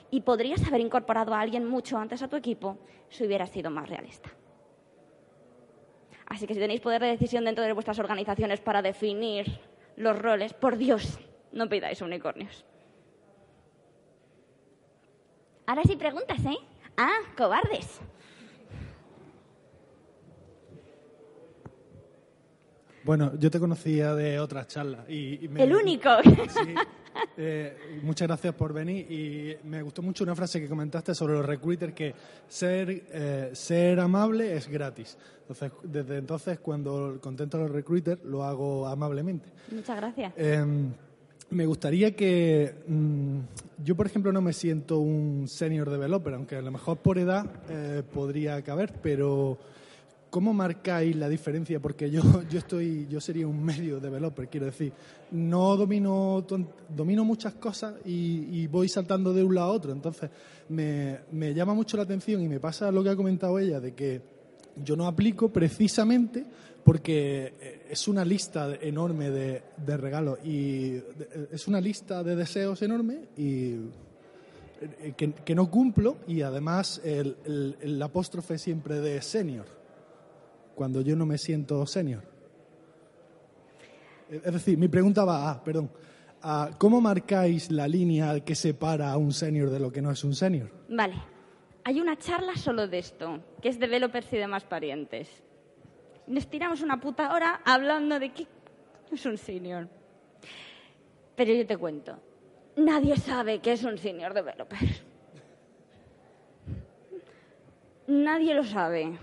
[0.10, 2.78] Y podrías haber incorporado a alguien mucho antes a tu equipo
[3.10, 4.32] si hubiera sido más realista.
[6.28, 9.60] Así que si tenéis poder de decisión dentro de vuestras organizaciones para definir
[9.98, 11.20] los roles, por Dios,
[11.52, 12.64] no pidáis unicornios.
[15.66, 16.58] Ahora sí preguntas, ¿eh?
[16.98, 18.00] Ah, cobardes.
[23.04, 25.10] Bueno, yo te conocía de otras charlas.
[25.10, 26.10] Y, y me- El único.
[26.50, 26.76] Sí.
[27.38, 31.46] Eh, muchas gracias por venir y me gustó mucho una frase que comentaste sobre los
[31.46, 32.16] recruiters que
[32.48, 35.16] ser eh, ser amable es gratis.
[35.42, 39.48] Entonces, desde entonces cuando contento a los recruiters lo hago amablemente.
[39.72, 40.34] Muchas gracias.
[40.38, 40.66] Eh,
[41.54, 43.40] me gustaría que mm,
[43.84, 47.46] yo, por ejemplo, no me siento un senior developer, aunque a lo mejor por edad
[47.70, 49.58] eh, podría caber, pero
[50.30, 51.80] ¿cómo marcáis la diferencia?
[51.80, 54.94] Porque yo, yo estoy, yo sería un medio developer, quiero decir,
[55.32, 56.46] no domino,
[56.90, 59.92] domino muchas cosas y, y voy saltando de un lado a otro.
[59.92, 60.30] Entonces,
[60.70, 63.94] me, me llama mucho la atención y me pasa lo que ha comentado ella de
[63.94, 64.22] que
[64.84, 66.46] yo no aplico precisamente
[66.84, 70.96] porque eh, es una lista enorme de, de regalos y
[71.52, 73.74] es una lista de deseos enorme y
[74.82, 77.38] eh, que, que no cumplo y además el,
[77.82, 79.66] el- apóstrofe siempre de senior
[80.76, 82.24] cuando yo no me siento senior.
[84.30, 85.92] Es decir, mi pregunta va a, perdón,
[86.80, 90.34] ¿cómo marcáis la línea que separa a un senior de lo que no es un
[90.34, 90.72] senior?
[90.90, 91.16] Vale.
[91.86, 95.28] Hay una charla solo de esto, que es developers y demás parientes.
[96.28, 98.48] Nos tiramos una puta hora hablando de qué
[99.12, 99.88] es un senior.
[101.36, 102.18] Pero yo te cuento,
[102.76, 104.80] nadie sabe qué es un senior developer.
[108.08, 109.18] Nadie lo sabe.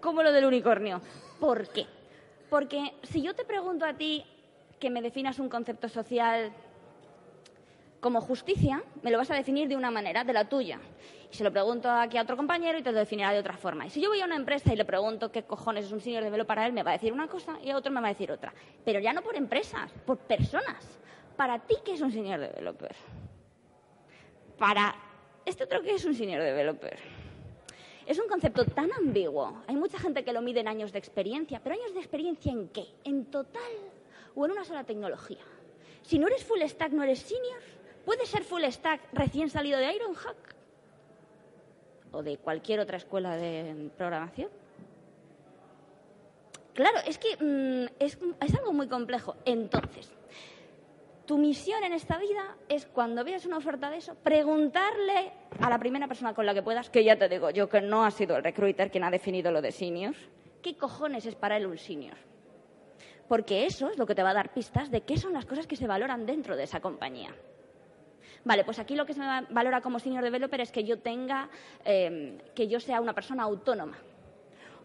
[0.00, 1.00] Como lo del unicornio.
[1.40, 1.86] ¿Por qué?
[2.50, 4.24] Porque si yo te pregunto a ti
[4.78, 6.52] que me definas un concepto social
[8.00, 10.78] como justicia, me lo vas a definir de una manera, de la tuya.
[11.30, 13.86] Y se lo pregunto aquí a otro compañero y te lo definirá de otra forma.
[13.86, 16.22] Y si yo voy a una empresa y le pregunto qué cojones es un senior
[16.22, 18.10] developer para él, me va a decir una cosa y a otro me va a
[18.10, 18.52] decir otra.
[18.84, 20.98] Pero ya no por empresas, por personas.
[21.36, 22.94] Para ti, ¿qué es un senior developer?
[24.58, 24.94] Para
[25.44, 26.98] este otro, ¿qué es un senior developer?
[28.06, 29.62] Es un concepto tan ambiguo.
[29.66, 32.68] Hay mucha gente que lo mide en años de experiencia, pero años de experiencia en
[32.68, 32.86] qué?
[33.04, 33.62] ¿En total
[34.34, 35.42] o en una sola tecnología?
[36.02, 37.60] Si no eres full stack, no eres senior.
[38.04, 40.55] ¿Puedes ser full stack recién salido de Ironhack?
[42.16, 44.48] ¿O de cualquier otra escuela de programación?
[46.72, 49.36] Claro, es que mm, es, es algo muy complejo.
[49.44, 50.10] Entonces,
[51.26, 55.78] tu misión en esta vida es cuando veas una oferta de eso, preguntarle a la
[55.78, 58.34] primera persona con la que puedas, que ya te digo yo que no ha sido
[58.36, 60.16] el recruiter quien ha definido lo de seniors,
[60.62, 62.16] ¿qué cojones es para él un senior?
[63.28, 65.66] Porque eso es lo que te va a dar pistas de qué son las cosas
[65.66, 67.34] que se valoran dentro de esa compañía.
[68.46, 71.48] Vale, pues aquí lo que se me valora como senior developer es que yo tenga,
[71.84, 73.98] eh, que yo sea una persona autónoma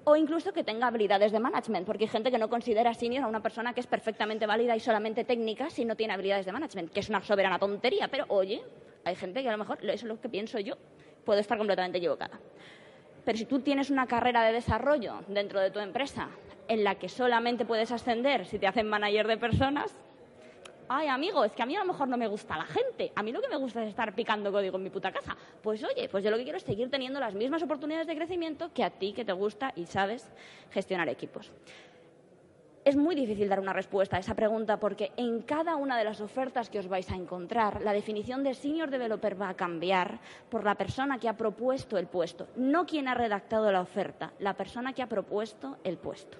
[0.04, 3.28] o incluso que tenga habilidades de management, porque hay gente que no considera senior a
[3.28, 6.92] una persona que es perfectamente válida y solamente técnica si no tiene habilidades de management,
[6.92, 8.64] que es una soberana tontería, pero oye,
[9.06, 10.74] hay gente que a lo mejor eso es lo que pienso yo,
[11.24, 12.40] puedo estar completamente equivocada.
[13.24, 16.30] Pero si tú tienes una carrera de desarrollo dentro de tu empresa
[16.68, 19.96] en la que solamente puedes ascender si te hacen manager de personas,
[20.92, 23.12] ay, amigo, es que a mí a lo mejor no me gusta la gente.
[23.16, 25.36] A mí lo que me gusta es estar picando código en mi puta casa.
[25.62, 28.72] Pues oye, pues yo lo que quiero es seguir teniendo las mismas oportunidades de crecimiento
[28.74, 30.30] que a ti, que te gusta y sabes
[30.70, 31.52] gestionar equipos.
[32.84, 36.20] Es muy difícil dar una respuesta a esa pregunta porque en cada una de las
[36.20, 40.20] ofertas que os vais a encontrar, la definición de senior developer va a cambiar
[40.50, 44.56] por la persona que ha propuesto el puesto, no quien ha redactado la oferta, la
[44.56, 46.40] persona que ha propuesto el puesto.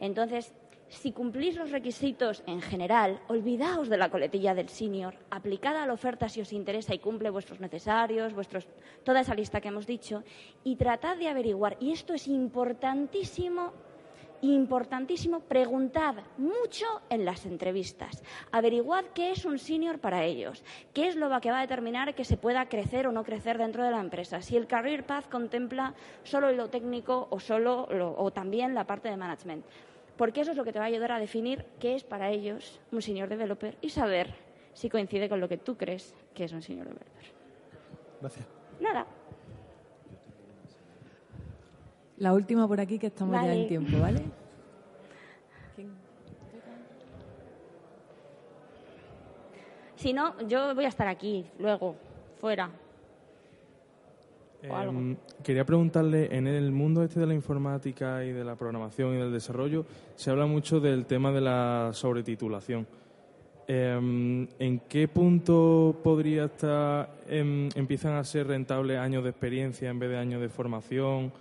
[0.00, 0.54] Entonces,
[0.88, 5.92] si cumplís los requisitos en general, olvidaos de la coletilla del senior, aplicad a la
[5.92, 8.68] oferta si os interesa y cumple vuestros necesarios, vuestros,
[9.04, 10.22] toda esa lista que hemos dicho,
[10.64, 13.72] y tratad de averiguar, y esto es importantísimo,
[14.42, 18.22] importantísimo, preguntad mucho en las entrevistas.
[18.52, 20.62] Averiguad qué es un senior para ellos,
[20.92, 23.82] qué es lo que va a determinar que se pueda crecer o no crecer dentro
[23.82, 28.74] de la empresa, si el career path contempla solo lo técnico o, solo o también
[28.74, 29.64] la parte de management
[30.16, 32.80] porque eso es lo que te va a ayudar a definir qué es para ellos
[32.92, 34.34] un senior developer y saber
[34.72, 37.24] si coincide con lo que tú crees que es un senior developer.
[38.20, 38.46] Gracias.
[38.80, 39.06] Nada.
[42.18, 44.22] La última por aquí que estamos ya en tiempo, ¿vale?
[49.96, 51.96] Si no, yo voy a estar aquí, luego,
[52.38, 52.70] fuera.
[54.68, 59.18] Em, quería preguntarle, en el mundo este de la informática y de la programación y
[59.18, 59.86] del desarrollo,
[60.16, 62.86] se habla mucho del tema de la sobretitulación.
[63.68, 69.98] Em, ¿En qué punto podría estar, em, empiezan a ser rentables años de experiencia en
[69.98, 71.32] vez de años de formación?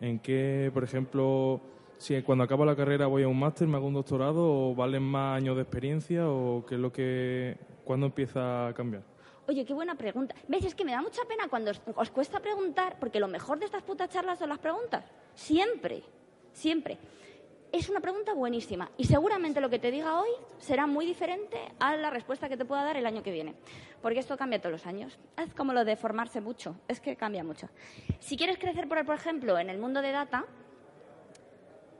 [0.00, 1.60] ¿En qué, por ejemplo,
[1.98, 5.02] si cuando acabo la carrera voy a un máster, me hago un doctorado, o valen
[5.02, 9.02] más años de experiencia, o qué es lo que, cuándo empieza a cambiar?
[9.50, 10.36] Oye, qué buena pregunta.
[10.46, 10.64] ¿Ves?
[10.64, 13.82] Es que me da mucha pena cuando os, cuesta preguntar, porque lo mejor de estas
[13.82, 15.04] putas charlas son las preguntas.
[15.34, 16.04] Siempre,
[16.52, 16.98] siempre.
[17.72, 20.28] Es una pregunta buenísima y seguramente lo que te diga hoy
[20.58, 23.56] será muy diferente a la respuesta que te pueda dar el año que viene,
[24.00, 25.18] porque esto cambia todos los años.
[25.36, 27.68] Es como lo de formarse mucho, es que cambia mucho.
[28.20, 30.46] Si quieres crecer, por, por ejemplo, en el mundo de data,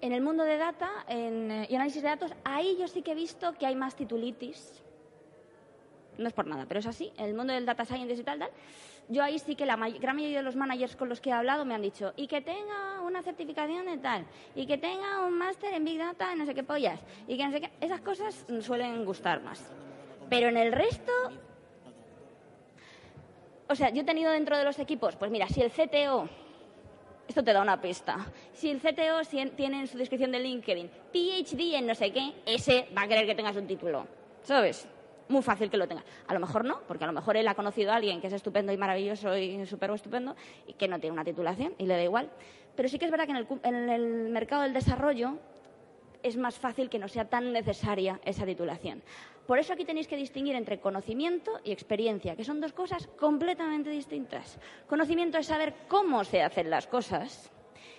[0.01, 3.11] en el mundo de data en, eh, y análisis de datos, ahí yo sí que
[3.11, 4.85] he visto que hay más titulitis,
[6.21, 8.51] no es por nada, pero es así, el mundo del data science y tal, tal,
[9.09, 11.65] yo ahí sí que la gran mayoría de los managers con los que he hablado
[11.65, 15.75] me han dicho, y que tenga una certificación de tal, y que tenga un máster
[15.75, 19.05] en Big Data, no sé qué pollas, y que no sé qué, esas cosas suelen
[19.05, 19.73] gustar más.
[20.29, 21.13] Pero en el resto,
[23.69, 26.29] o sea, yo he tenido dentro de los equipos, pues mira, si el CTO
[27.31, 28.27] esto te da una pista.
[28.53, 29.21] Si el CTO
[29.55, 33.25] tiene en su descripción de LinkedIn PhD en no sé qué, ese va a querer
[33.25, 34.05] que tengas un título.
[34.43, 34.89] ¿Sabes?
[35.31, 36.03] Muy fácil que lo tenga.
[36.27, 38.33] A lo mejor no, porque a lo mejor él ha conocido a alguien que es
[38.33, 40.35] estupendo y maravilloso y súper estupendo
[40.67, 42.29] y que no tiene una titulación y le da igual.
[42.75, 45.39] Pero sí que es verdad que en el, en el mercado del desarrollo
[46.25, 49.05] es más fácil que no sea tan necesaria esa titulación.
[49.47, 53.89] Por eso aquí tenéis que distinguir entre conocimiento y experiencia, que son dos cosas completamente
[53.89, 54.59] distintas.
[54.89, 57.53] Conocimiento es saber cómo se hacen las cosas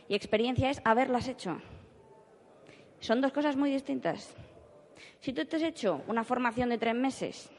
[0.10, 1.62] y experiencia es haberlas hecho.
[3.00, 4.36] Son dos cosas muy distintas.
[5.20, 7.50] Si tú te has hecho una formación de tres meses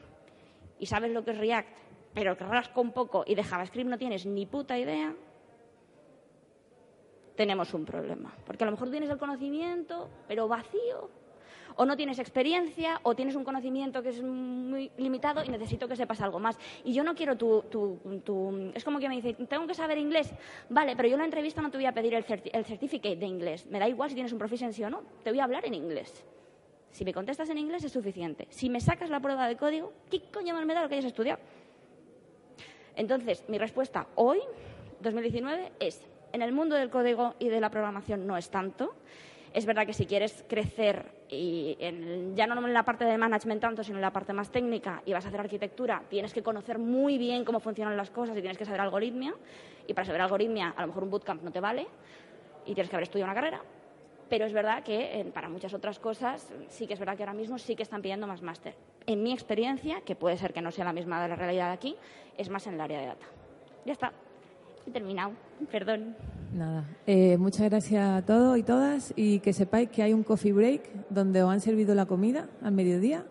[0.78, 1.68] y sabes lo que es React,
[2.14, 5.14] pero que rasco un poco y de JavaScript no tienes ni puta idea,
[7.36, 8.34] tenemos un problema.
[8.46, 11.10] Porque a lo mejor tienes el conocimiento, pero vacío.
[11.76, 15.96] O no tienes experiencia, o tienes un conocimiento que es muy limitado y necesito que
[15.96, 16.58] sepas algo más.
[16.84, 17.62] Y yo no quiero tu...
[17.62, 20.34] tu, tu- es como que me dice, tengo que saber inglés.
[20.68, 23.16] Vale, pero yo en la entrevista no te voy a pedir el, certi- el certificate
[23.16, 23.64] de inglés.
[23.66, 25.02] Me da igual si tienes un proficiency o no.
[25.24, 26.22] Te voy a hablar en inglés.
[26.92, 28.46] Si me contestas en inglés es suficiente.
[28.50, 31.06] Si me sacas la prueba de código, ¿qué coño más me da lo que hayas
[31.06, 31.40] estudiado?
[32.96, 34.40] Entonces, mi respuesta hoy,
[35.00, 38.94] 2019, es, en el mundo del código y de la programación no es tanto.
[39.54, 41.78] Es verdad que si quieres crecer, y
[42.34, 45.14] ya no en la parte de management tanto, sino en la parte más técnica, y
[45.14, 48.58] vas a hacer arquitectura, tienes que conocer muy bien cómo funcionan las cosas y tienes
[48.58, 49.34] que saber algoritmia.
[49.86, 51.86] Y para saber algoritmia, a lo mejor un bootcamp no te vale,
[52.66, 53.62] y tienes que haber estudiado una carrera.
[54.32, 57.34] Pero es verdad que eh, para muchas otras cosas sí que es verdad que ahora
[57.34, 58.74] mismo sí que están pidiendo más máster.
[59.04, 61.74] En mi experiencia, que puede ser que no sea la misma de la realidad de
[61.74, 61.96] aquí,
[62.38, 63.26] es más en el área de data.
[63.84, 64.10] Ya está.
[64.86, 65.32] He terminado.
[65.70, 66.16] Perdón.
[66.54, 66.86] Nada.
[67.06, 71.10] Eh, muchas gracias a todos y todas y que sepáis que hay un coffee break
[71.10, 73.26] donde os han servido la comida al mediodía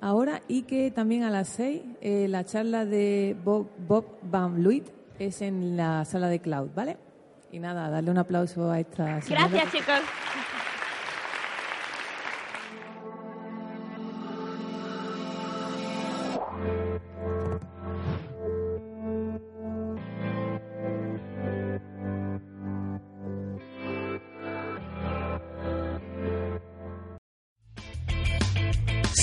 [0.00, 4.86] ahora y que también a las seis eh, la charla de Bob, Bob Van Luit
[5.18, 6.96] es en la sala de Cloud, ¿vale?
[7.50, 9.46] Y nada, darle un aplauso a esta señora.
[9.46, 10.00] Gracias, chicos.